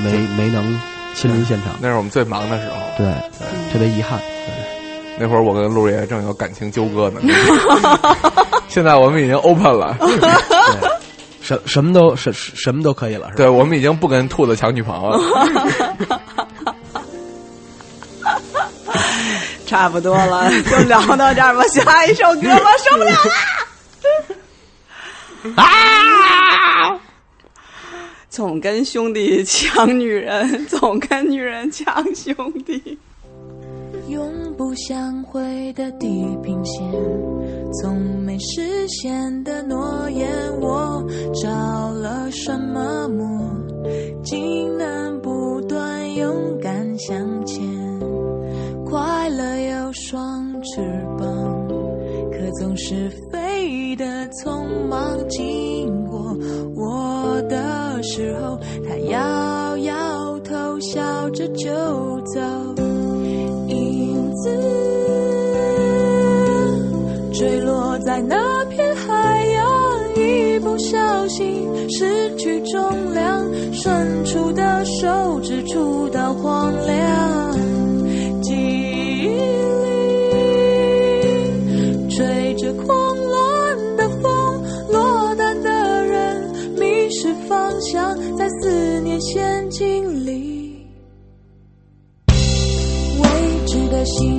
[0.03, 0.81] 没没能
[1.15, 2.77] 亲临现场，那是我们最忙的时候。
[2.97, 3.07] 对，
[3.39, 4.19] 对特别遗憾。
[5.19, 7.21] 那会儿我跟陆爷正有感情纠葛呢，
[8.69, 9.95] 现在我们已经 open 了，
[11.43, 13.37] 什什么都什什么都可以了，是吧？
[13.37, 15.21] 对我们已经不跟兔子抢女朋友了。
[19.67, 21.63] 差不多了，就聊到这儿吧。
[21.69, 24.37] 下一首歌吧，受不了了！
[25.57, 27.01] 啊！
[28.29, 32.99] 总跟兄弟抢女人，总跟女人抢兄弟。
[34.09, 36.09] 永不相会的地
[36.43, 36.83] 平线，
[37.81, 40.29] 从没实现的诺言，
[40.61, 41.03] 我
[41.35, 41.49] 着
[41.91, 43.55] 了什么魔，
[44.23, 47.63] 竟能不断勇敢向前？
[48.85, 50.81] 快乐有双翅
[51.19, 51.62] 膀，
[52.59, 55.19] 总是飞得匆忙。
[55.29, 56.37] 经过
[56.77, 61.71] 我的时候，他摇摇头，笑着就
[62.35, 62.41] 走。
[63.69, 64.51] 影子
[67.33, 69.67] 坠落在那片海洋，
[70.17, 73.43] 一不小心失去重量，
[73.73, 77.52] 伸出的手指触到荒凉。
[89.25, 90.85] 陷阱里。
[92.27, 94.32] 未知的心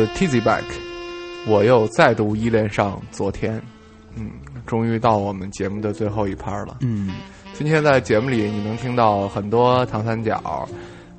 [0.00, 0.64] 自 Tizzy Back，
[1.46, 3.60] 我又再度依恋上昨天。
[4.16, 4.30] 嗯，
[4.66, 6.78] 终于到我们节目的最后一趴了。
[6.80, 7.10] 嗯，
[7.52, 10.66] 今天在节目里你能听到很多唐三角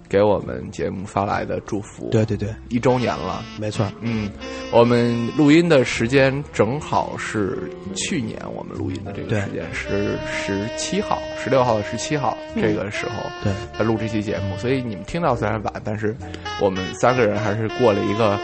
[0.09, 2.09] 给我们节目发来的祝福。
[2.09, 3.85] 对对对，一周年了，没错。
[4.01, 4.31] 嗯，
[4.73, 13.13] 我们录音的时间正好是去年我们录音的这个时间是十七号、十六号十七号这个时候，
[13.43, 14.57] 对，在录这期节目。
[14.57, 16.15] 所以你们听到虽然晚，但是
[16.59, 18.37] 我们三个人还是过了一个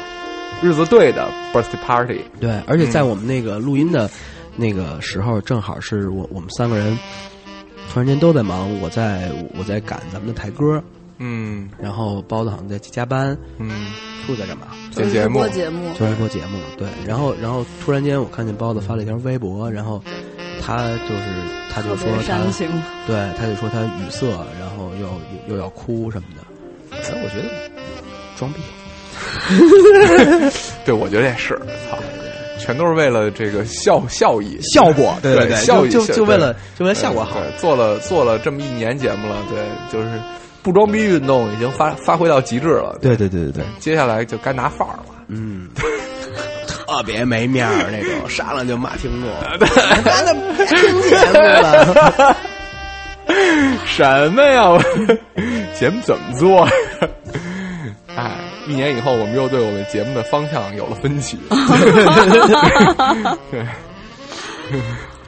[0.62, 2.22] 日子对的 birthday party。
[2.40, 4.10] 对，而且在我们那个录音的
[4.56, 6.98] 那个时候，正好是我我们三个人
[7.92, 10.82] 突然间都在忙，我在我在赶咱们的台歌。
[11.20, 13.88] 嗯，然后包子好像在加班，嗯，
[14.24, 14.68] 处在干嘛？
[14.92, 16.60] 做节目，做节目，做直播节目。
[16.78, 20.00] 对，然后然后突然间我看见包子发了一条微博，然后
[20.62, 21.24] 他就是
[21.74, 22.38] 他就说他，
[23.08, 24.28] 对，他就说他语塞，
[24.60, 25.08] 然后又
[25.48, 26.44] 又又要哭什么的。
[26.92, 27.50] 哎，我觉得
[28.38, 28.60] 装逼。
[30.86, 31.56] 对，我觉得也是，
[31.90, 31.98] 操，
[32.60, 39.60] 全都是为了这个效效益、效果，对对对，效益就就为了就为了效果好，对，做了做了这么一年节目了，对，
[39.92, 40.20] 就是
[40.62, 45.70] 不装逼运动已经发发挥到极致了，对对对对对，接下来就该拿范儿了，嗯，
[46.68, 49.30] 特别没面儿那种，上来就骂听众，
[50.04, 50.68] 他怎么听
[51.04, 52.36] 节目了？
[53.86, 54.70] 什么呀？
[54.70, 54.80] 我
[55.78, 56.66] 节目怎么做？
[58.16, 61.38] 哎，一年以后，我们又对我们节目的方向有了分歧。
[63.50, 63.66] 对，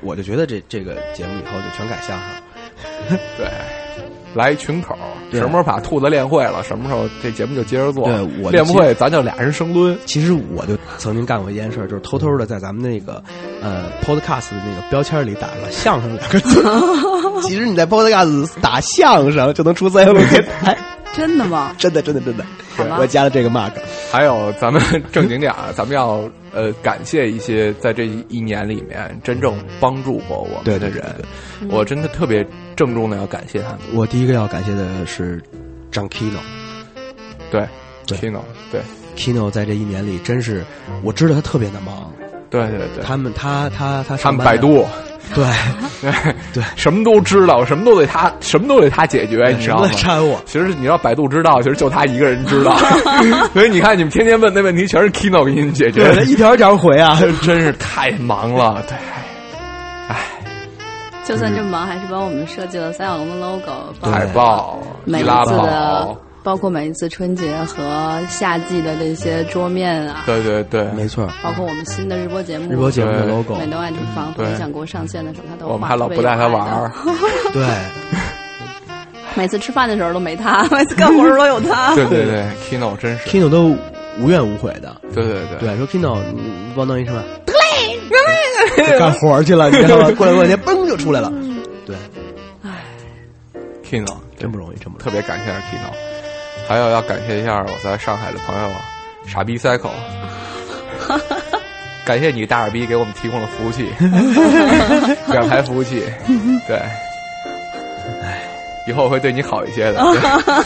[0.02, 3.18] 我就觉得这这个节目以后就全改相声。
[3.38, 3.48] 对，
[4.34, 4.96] 来群口，
[5.32, 8.06] 什么时候把兔子练会了，什么时候这节目就接着做。
[8.06, 9.98] 对我练不会，咱就俩人生抡。
[10.06, 13.24] 其实我就曾经干过一件事，就是偷偷的在咱们那个
[13.62, 16.64] 呃 Podcast 的那个标签里打了“相声”两个字。
[17.48, 20.78] 其实你在 Podcast 打相声就能出三六零电台，
[21.14, 21.76] 真的吗？
[21.78, 22.46] 真的真的真的。
[22.98, 23.72] 我加了这个 mark。
[24.12, 24.82] 还有，咱们
[25.12, 26.24] 正经点儿，咱们要
[26.54, 31.04] 呃感谢一些在这一年里面真正帮助过我对的人。
[31.60, 32.46] 对，我真的特别
[32.76, 33.80] 郑重的要感谢他们。
[33.94, 35.44] 我第一个要感谢的是
[35.92, 36.40] 张 Kino，
[37.52, 37.68] 对
[38.06, 38.42] 对，Kino，
[38.72, 38.82] 对。
[39.18, 40.64] Kino 在这一年里真是，
[41.04, 42.10] 我知道他特别的忙，
[42.50, 44.88] 对对对，他们他他他他上班的们百度，
[45.34, 45.46] 对
[46.02, 46.12] 对。
[46.54, 49.90] 对，什么都知道，什么都得他，什么都得他解决，你知道吗。
[50.46, 52.76] 其实你知道百度知道，其实就他一个人知道，
[53.54, 56.04] 所以你看你们天天问那问题，全是 Kino 给你们解决。
[56.04, 58.98] 对，他一条一条回啊， 真是太忙了，对，
[61.24, 63.72] 就算这么忙，还是帮我们设计了三角龙的 logo，
[64.02, 66.18] 海报、每一易拉次的宝，，
[66.50, 71.30] 包括每一次春节和夏季的这些桌面啊，对对对，没错。
[71.44, 76.92] 包括我们新的日播节目，日播节目的 logo，美东爱听房对分享国上线的时候，他都我们还老不带他玩儿，
[77.54, 77.64] 对，
[79.36, 81.94] 每次吃饭的时候都没他，每次干活的时候都有他。
[81.94, 83.76] 对对对，Kino 真是，Kino 都
[84.20, 85.00] 无怨无悔的。
[85.14, 87.24] 对对对，对，说 Kino，你你帮我弄一什么？
[87.46, 87.54] 得
[88.88, 90.10] 嘞，干活去了，你知道吗？
[90.18, 91.32] 过来过两天，嘣就出来了。
[91.86, 91.96] 对
[93.88, 95.04] ，Kino 真不容易，真不容易。
[95.04, 95.94] 特别感谢 Kino，
[96.70, 98.70] 还有要感谢一下我在上海的朋友
[99.26, 99.90] 傻逼 Cycle，
[102.06, 103.90] 感谢你大耳逼给我们提供了服务器，
[105.34, 106.04] 两台服务器，
[106.68, 106.78] 对，
[108.22, 108.44] 哎，
[108.88, 110.00] 以后我会对你好一些的。
[110.04, 110.64] 对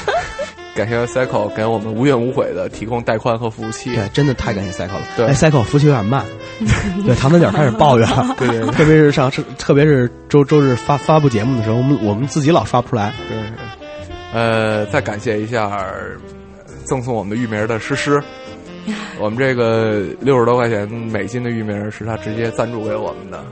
[0.75, 3.95] 感谢 Cycle 给我们无怨无悔的提供带宽和服务器。
[3.95, 5.01] 对，真的太感谢 Cycle 了。
[5.15, 6.25] 对哎，Cycle 服务器有点慢，
[7.05, 8.35] 对，唐三角开始抱怨了。
[8.37, 13.13] 对对对特别是上，特别是周周日发发布节目的时候，我们我们自己老刷不出来。
[13.29, 13.37] 对，
[14.33, 15.85] 呃，再感谢一下
[16.85, 18.21] 赠送我们的域名的诗诗，
[19.19, 23.43] 我们这个六十多块钱美金的域名是他直接赞助给我们的。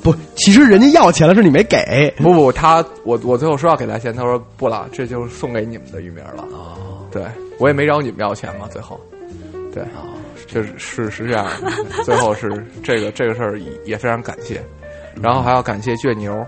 [0.00, 2.12] 不，其实人家要钱了，是你没给。
[2.18, 6.46] 不不，他我我最后说要给他钱，他说不了，这就是送给你们的域名了。
[6.52, 7.22] 哦，对
[7.58, 9.00] 我也没找你们要钱嘛，最后，
[9.74, 9.82] 对，
[10.46, 12.48] 就是是是这样的，最后是
[12.82, 14.62] 这个这个事儿也也非常感谢，
[15.20, 16.46] 然后还要感谢倔牛，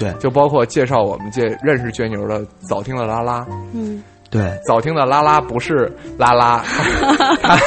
[0.00, 6.64] 对，就包括介绍我们这认识倔牛的早听的拉拉，嗯，对，早听的拉拉不是拉拉，
[7.42, 7.58] 他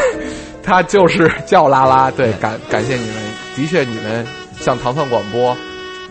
[0.64, 2.10] 他就是叫拉拉。
[2.10, 3.16] 对，感感谢你们，
[3.56, 4.26] 的确你们
[4.60, 5.56] 像糖蒜广播，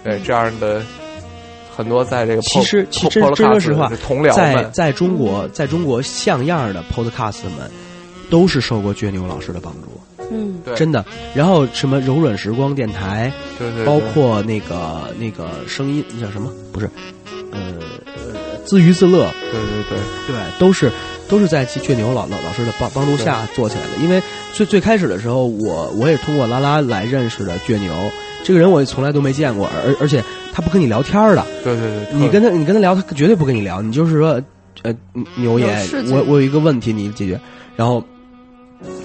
[0.05, 0.81] 对这样的
[1.77, 7.69] 很多在这个其实，其实真说实话，同僚们，在在中国，在中国像样的 Podcast 们，
[8.31, 9.89] 都是受过倔牛老师的帮助。
[10.33, 10.75] 嗯，对。
[10.75, 11.05] 真的。
[11.35, 13.85] 然后什么柔软时光电台，对对对。
[13.85, 16.51] 包括那个那个声音，那叫什么？
[16.73, 16.89] 不是，
[17.53, 17.61] 呃
[18.07, 19.99] 呃，自娱自乐，对对对。
[20.27, 20.91] 对，都是
[21.29, 24.03] 都是在倔牛老老老师的帮帮助下做起来的。
[24.03, 24.23] 因为
[24.53, 27.93] 最最开始的时候，我我也通过拉拉来认识的倔牛。
[28.45, 30.21] 这个人，我从来都没见过，而而且
[30.53, 34.43] 他不跟你聊天儿的，对对对，你跟他你跟他聊，他绝对不跟你聊，你就是说，
[34.83, 34.93] 呃，
[35.37, 35.69] 牛爷
[36.11, 37.41] 我我有一个问题你解决，
[37.77, 38.03] 然后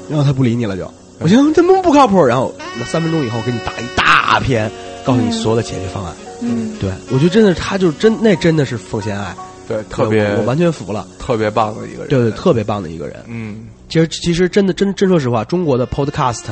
[0.09, 2.23] 然后他不理你了就，我想这么不靠谱？
[2.23, 4.71] 然后那三分钟以后给你打一大篇，
[5.03, 6.13] 告诉你所有的解决方案。
[6.41, 9.35] 嗯，对我觉得真的他就是真那真的是奉献爱，
[9.67, 13.15] 对，特别我我完全服了，特别棒的一个人，对对，特别棒的一个人。
[13.27, 16.43] 嗯，其实其实真的真真说实话，中国的 Podcast，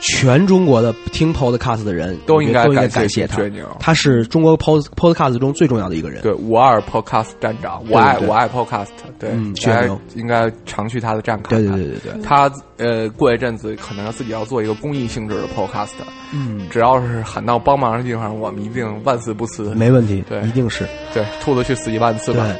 [0.00, 3.42] 全中国的听 Podcast 的人都应该都应该感谢他，
[3.80, 6.22] 他是中国 Pod Podcast 中最重要的一个人。
[6.22, 11.76] 对，五二 Podcast 站长，我爱我爱 Podcast，对，嗯大家应该常去他的站看对看。
[11.78, 15.92] 对对对对，他呃，过一阵子可能自己要做一个公益性质的 Podcast，
[16.32, 19.74] 嗯，只要是喊到帮忙的地方，我们一定万死不辞。
[19.74, 20.86] 没问题，对一定是。
[21.14, 22.54] 对，兔子去死一万次对吧。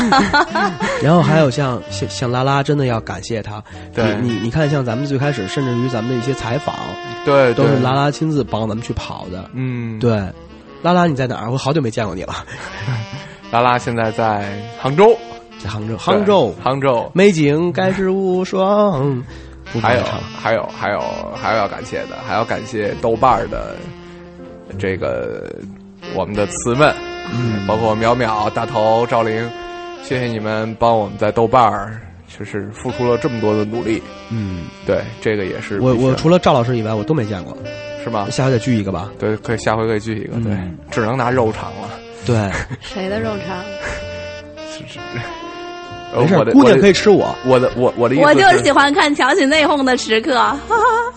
[1.02, 3.62] 然后还有像像像拉拉，真的要感谢他。
[3.94, 6.74] 对你你你看，像咱们最开始，甚至于咱们的一些采访，
[7.24, 9.48] 对，都是拉拉亲自帮咱们去跑的。
[9.54, 10.22] 嗯，对，
[10.82, 11.50] 拉拉你在哪儿？
[11.50, 12.34] 我好久没见过你了，
[13.50, 15.16] 拉拉现在在杭州，
[15.62, 17.10] 在杭州，杭州，杭州。
[17.14, 19.22] 美景盖世无双。
[19.72, 20.02] 不还有
[20.36, 21.00] 还有还有
[21.40, 23.76] 还有要感谢的，还要感谢豆瓣的
[24.78, 25.48] 这个
[26.12, 26.92] 我们的词们，
[27.32, 29.48] 嗯包括淼淼、大头、赵玲，
[30.02, 32.00] 谢谢你们帮我们在豆瓣儿
[32.40, 34.02] 就是付出了这么多的努力。
[34.30, 37.54] 嗯，对，这个也是我我除了赵老师以外，我都没见过。
[38.02, 38.26] 是吗？
[38.30, 39.10] 下回再聚一个吧。
[39.18, 41.90] 对，可以下回可以聚一个，对，嗯只能拿肉肠了。
[42.24, 42.50] 对，
[42.80, 43.62] 谁的肉肠？
[44.80, 44.98] 没事
[46.12, 47.36] 呃我的姑娘可以以，吃我。
[47.44, 50.50] 我的我我的意思我就喜欢看强行内讧的时刻。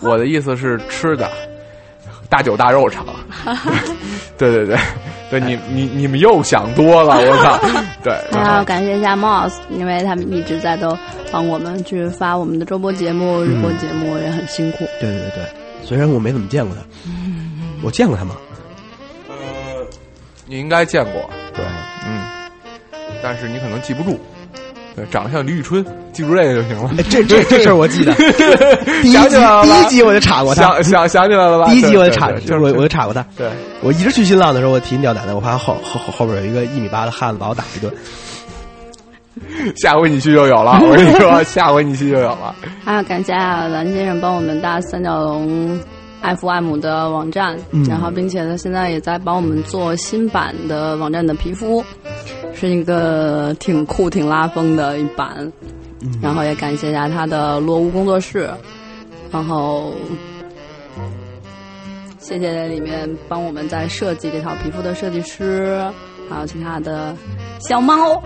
[0.02, 1.30] 我的意思是吃的，
[2.28, 3.04] 大酒大肉肠。
[4.36, 4.76] 对对对，
[5.30, 7.58] 对 你你你们又想多了， 我靠！
[8.02, 10.96] 对， 然后还要感谢一下 Moss，因为他们一直在都
[11.30, 14.78] 帮我们去发我们的周播节目、日播节目，也很辛苦。
[15.00, 15.44] 对对对对，
[15.84, 16.82] 虽然我没怎么见过他，
[17.82, 18.34] 我见过他吗？
[20.46, 21.64] 你应该见过，对，
[22.06, 22.22] 嗯，
[23.22, 24.18] 但是你可能记不住。
[24.96, 26.90] 对，长得像李宇春，记住这个就行了。
[26.96, 28.14] 哎这这这事儿我记得，
[29.02, 31.66] 第一想集起来了吧第一集我就查过他，想想想起来了吧？
[31.70, 33.24] 第一集我就查，对对对我我就查过他。
[33.36, 33.48] 对，
[33.82, 37.92] 我一直去新浪的时候，我提心吊胆的，我怕后后后后边有一个一米八的汉子把我打一顿。
[39.76, 40.78] 下回你去就有了。
[40.80, 42.54] 我跟你说， 下回你去就有了。
[42.84, 45.76] 还要感谢蓝先生帮我们搭三角龙
[46.24, 51.84] FM 的网站，嗯然后并且他现在也在帮我们做新版的网站的皮肤，
[52.54, 55.52] 是一个挺酷、挺拉风的一版。
[56.00, 58.50] 嗯然后也感谢一下他的落屋工作室，
[59.30, 59.94] 然后
[62.18, 65.82] 谢谢里面帮我们在设计这套皮肤的设计师，
[66.28, 67.16] 还有其他的
[67.58, 68.22] 小猫。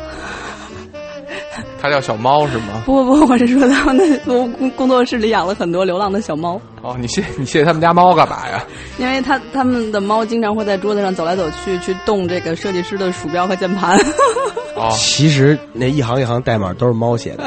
[1.81, 2.83] 它叫小猫是吗？
[2.85, 8.63] 不不不，我是说他们的工工工作室里养了很多流浪的小猫，哦，你谢你谢他们家猫干嘛呀？
[8.99, 13.99] 因为他他们的猫经常会在桌子上走来走去，去动这个设计师的鼠标和键盘。
[14.77, 17.45] 哦，其实那一行一行代码都是猫写的。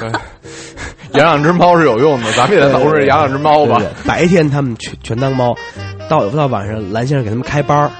[0.00, 0.10] 对，
[1.18, 3.86] 养两只猫是有用的，咱们也得老是养两只猫吧对。
[3.86, 5.54] 对白天他们全全当猫，
[6.08, 7.90] 到到晚上蓝先生给他们开班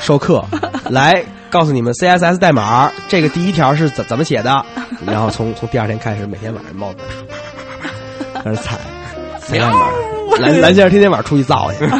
[0.00, 0.44] 授课，
[0.90, 1.24] 来
[1.54, 4.50] 告诉你们 CSS 代码这个第一条是怎怎么写的，
[5.06, 6.92] 然后从从第二天开始，每天晚上猫
[8.34, 8.76] 在那踩
[9.38, 9.86] 踩代码，
[10.40, 11.86] 蓝蓝先生天天晚上出去造去。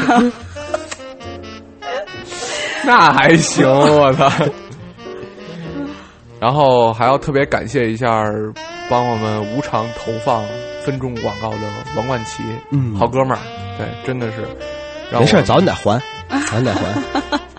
[2.84, 4.28] 那还行，我操！
[6.40, 8.24] 然后还要特别感谢一下
[8.90, 10.44] 帮我们无偿投放
[10.84, 11.58] 分众广告的
[11.96, 13.38] 王冠奇，嗯好哥们儿，
[13.78, 14.38] 对，真的是，
[15.16, 15.96] 没事儿，早你得还，
[16.50, 16.80] 早你得还。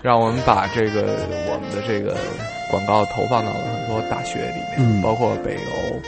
[0.06, 1.18] 让我们把这个
[1.50, 2.16] 我们的这个
[2.70, 6.00] 广告投放到了很多大学里面，嗯包括北邮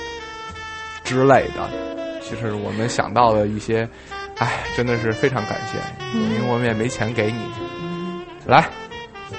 [1.03, 1.69] 之类的。
[2.23, 3.89] 其实我们想到的一些，
[4.37, 5.79] 哎，真的是非常感谢，
[6.17, 7.41] 因为我们也没钱给你。
[8.47, 8.65] 来，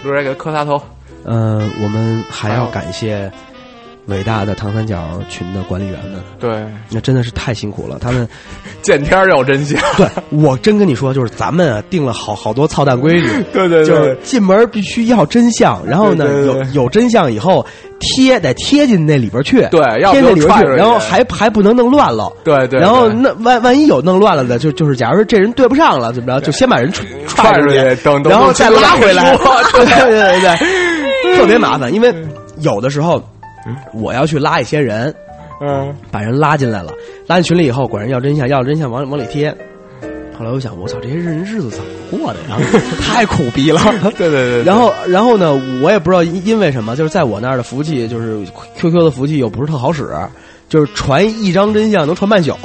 [0.03, 0.81] 路人给他磕仨头。
[1.23, 3.31] 嗯，我们还要感谢
[4.09, 8.27] 伟大的唐三角群的管理员们，对，那真的是太辛苦了，他们。
[8.81, 9.79] 见天儿要真相。
[9.97, 17.63] 对我真跟你说，就是咱们啊定了好好多操蛋规矩， 对对对就是进门必须要真相，然后呢对对对有有真相以后
[17.99, 22.31] 贴得贴进那里边去，对要贴那里边去，然后还还不能弄乱了。
[22.43, 29.35] 对对，然后那万万一有弄乱了的，就就是假如说这人对不上了，怎么着，就先把人踹踹出去等等然后再拉回来，
[29.73, 30.39] 对对对
[31.23, 32.13] 对，特别麻烦，因为
[32.61, 33.21] 有的时候
[33.93, 35.13] 我要去拉一些人，
[35.61, 36.93] 嗯，把人拉进来了，
[37.27, 39.55] 拉进群里以后，管人要真相，要真相往往里贴。
[40.37, 42.57] 后来我想，我操，这些人日子怎么过的呀？
[43.03, 43.81] 太苦逼了。
[44.17, 44.63] 对对对。
[44.63, 45.51] 然后，然后呢，
[45.83, 48.39] 我也不知道因因为什么，就是在我那儿的服务器，就是
[48.77, 50.07] QQ 的服务器又不是特好使，
[50.69, 52.55] 就是传一张真相能传半宿。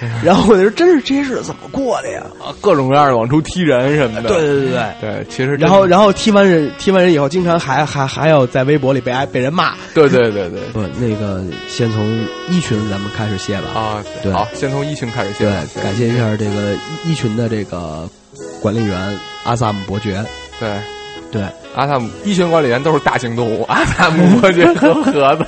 [0.22, 2.20] 然后我就说，真是这些日子怎么过的呀？
[2.44, 4.28] 啊，各种各样的往出踢人什么的。
[4.28, 9.72] 对对对对对，其实然后然后踢完人踢完人以后，经常还还还要在微博里被挨被人骂。
[9.94, 10.60] 对对对对。
[10.72, 13.68] 不， 那个先从一群咱们开始谢吧。
[13.74, 15.44] 啊，对，好，先从一群开始谢。
[15.44, 18.06] 对，感谢一下这个一一群的这个
[18.60, 20.22] 管理员阿萨姆伯爵。
[20.58, 20.68] 对
[21.30, 21.42] 对，
[21.74, 25.46] 阿萨姆一群管理员都是大型动物，阿萨姆伯爵和盒子。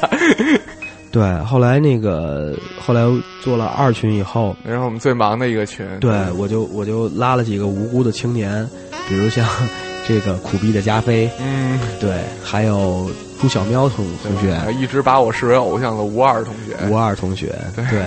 [1.16, 3.00] 对，后来那个后来
[3.40, 8.68] 做了二群以后，然后我们最忙的一个群，对我就我就拉了几个无辜的青年，
[9.08, 9.48] 比如像
[10.06, 13.10] 这个苦逼的加菲，嗯，对，还有
[13.40, 18.02] 朱小喵同同学，一直把我视为偶像的吴二同学，吴二同学，对，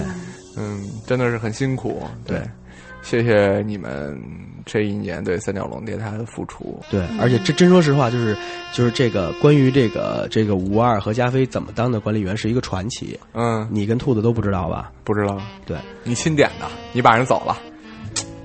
[0.56, 2.40] 嗯，真的是很辛苦，对，
[3.02, 4.16] 谢谢你们
[4.72, 8.38] 这一年对三角龙电台的付出，对，而且真真说实话，就是
[8.72, 14.92] 就是这个关于这个这个吴二和加菲怎么当的管理员是一个传奇，嗯，你跟兔子都不知道吧？
[15.04, 15.76] 不知道，对。
[16.04, 17.58] 你钦点的，你把人走了，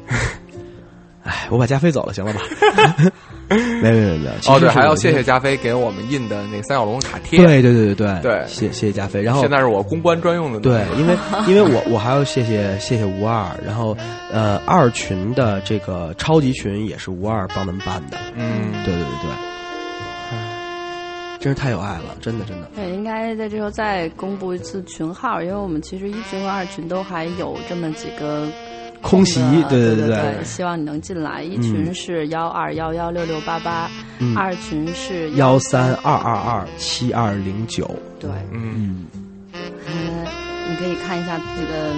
[1.22, 2.40] 哎，我把加菲走了，行了吧？
[3.54, 11.14] 没没没没，哦对，还要谢谢加菲给我们印的那三角龙卡贴，对对对对对对，谢谢谢加菲，然后现在是我公关专用的，对，因为
[11.46, 13.96] 因为我我还要谢谢谢谢吴二，然后
[14.32, 19.30] 呃二群的这个超级群也是吴二帮咱们办的，嗯，对对对对，
[21.38, 22.68] 真是太有爱了，真的真的。
[22.74, 28.48] 对，应该在这时候再公布一次群号，因为我们其实一群和二群都还有这么几个。
[29.04, 31.42] 空袭，对对对，希望你能进来。
[31.42, 33.90] 一群是幺二幺幺六六八八，
[34.34, 37.88] 二群是幺三二二二七二零九。
[38.18, 39.04] 对，嗯，
[39.52, 40.26] 嗯，
[40.70, 41.92] 你可以看一下自己的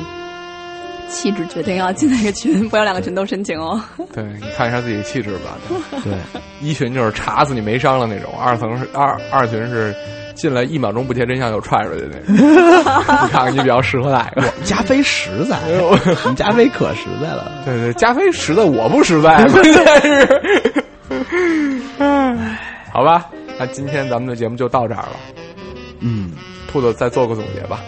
[1.08, 3.80] 气质，决定要进哪个群，不要两个群都申请哦。
[4.12, 5.56] 对你看一下自己的气质吧。
[6.02, 6.12] 对，
[6.60, 9.94] 一群就是查死你没伤了那种，二层是二二群是。
[10.36, 12.22] 进来一秒钟不贴真相就踹出去那个，
[13.24, 14.42] 你看看你比较适合哪个？
[14.64, 17.50] 加菲实在，我们加菲可实在了。
[17.64, 20.84] 对对，加菲实在，我不实在， 关键是。
[22.92, 23.26] 好吧，
[23.58, 25.16] 那今天咱们的节目就到这儿了。
[26.00, 26.30] 嗯，
[26.70, 27.80] 兔子再做个总结吧。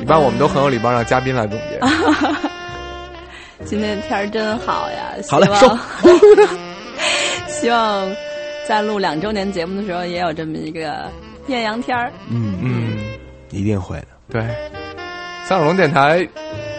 [0.00, 1.80] 一般我们都很有礼貌，让嘉宾来总结。
[3.66, 5.12] 今天天儿真好呀！
[5.28, 5.76] 好嘞，收。
[7.48, 8.06] 希望。
[8.70, 11.10] 在录两周年节目的时候，也有这么一个
[11.48, 12.12] 艳阳天儿。
[12.30, 12.98] 嗯嗯，
[13.50, 14.06] 一定会的。
[14.30, 14.40] 对，
[15.42, 16.24] 三角龙电台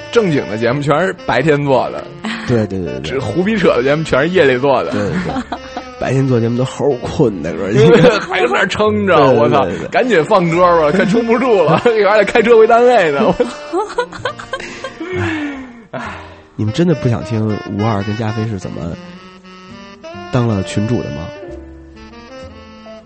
[0.09, 2.01] 正经的节目全是白天做的。
[2.47, 4.91] 对对对对，这胡逼扯的节目全是夜里做的。
[4.91, 5.59] 对对对，
[5.99, 7.51] 白天做节目都齁困的，
[8.26, 9.59] 还在那撑着，我操！
[9.91, 13.35] 赶紧放歌吧， 快撑不住了，一会儿还得开车回单位呢。
[15.91, 16.15] 唉，
[16.55, 17.45] 你们真的不想听
[17.77, 18.95] 吴二跟加菲是怎么
[20.31, 21.27] 当了群主的吗？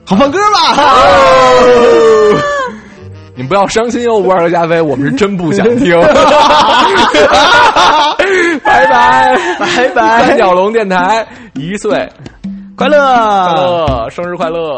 [0.06, 0.76] 好放歌吧！
[3.36, 6.00] 你们不要伤心哦，五二和加菲，我们是真不想听。
[8.64, 10.28] 拜拜拜拜！
[10.28, 12.08] 三角龙电台一岁
[12.78, 14.78] 快乐快乐，生日快乐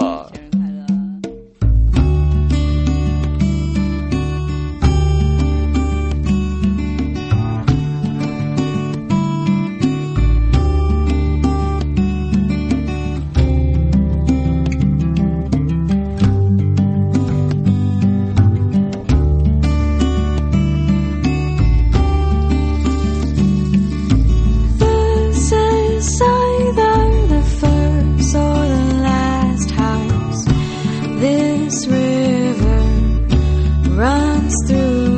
[34.68, 35.16] through.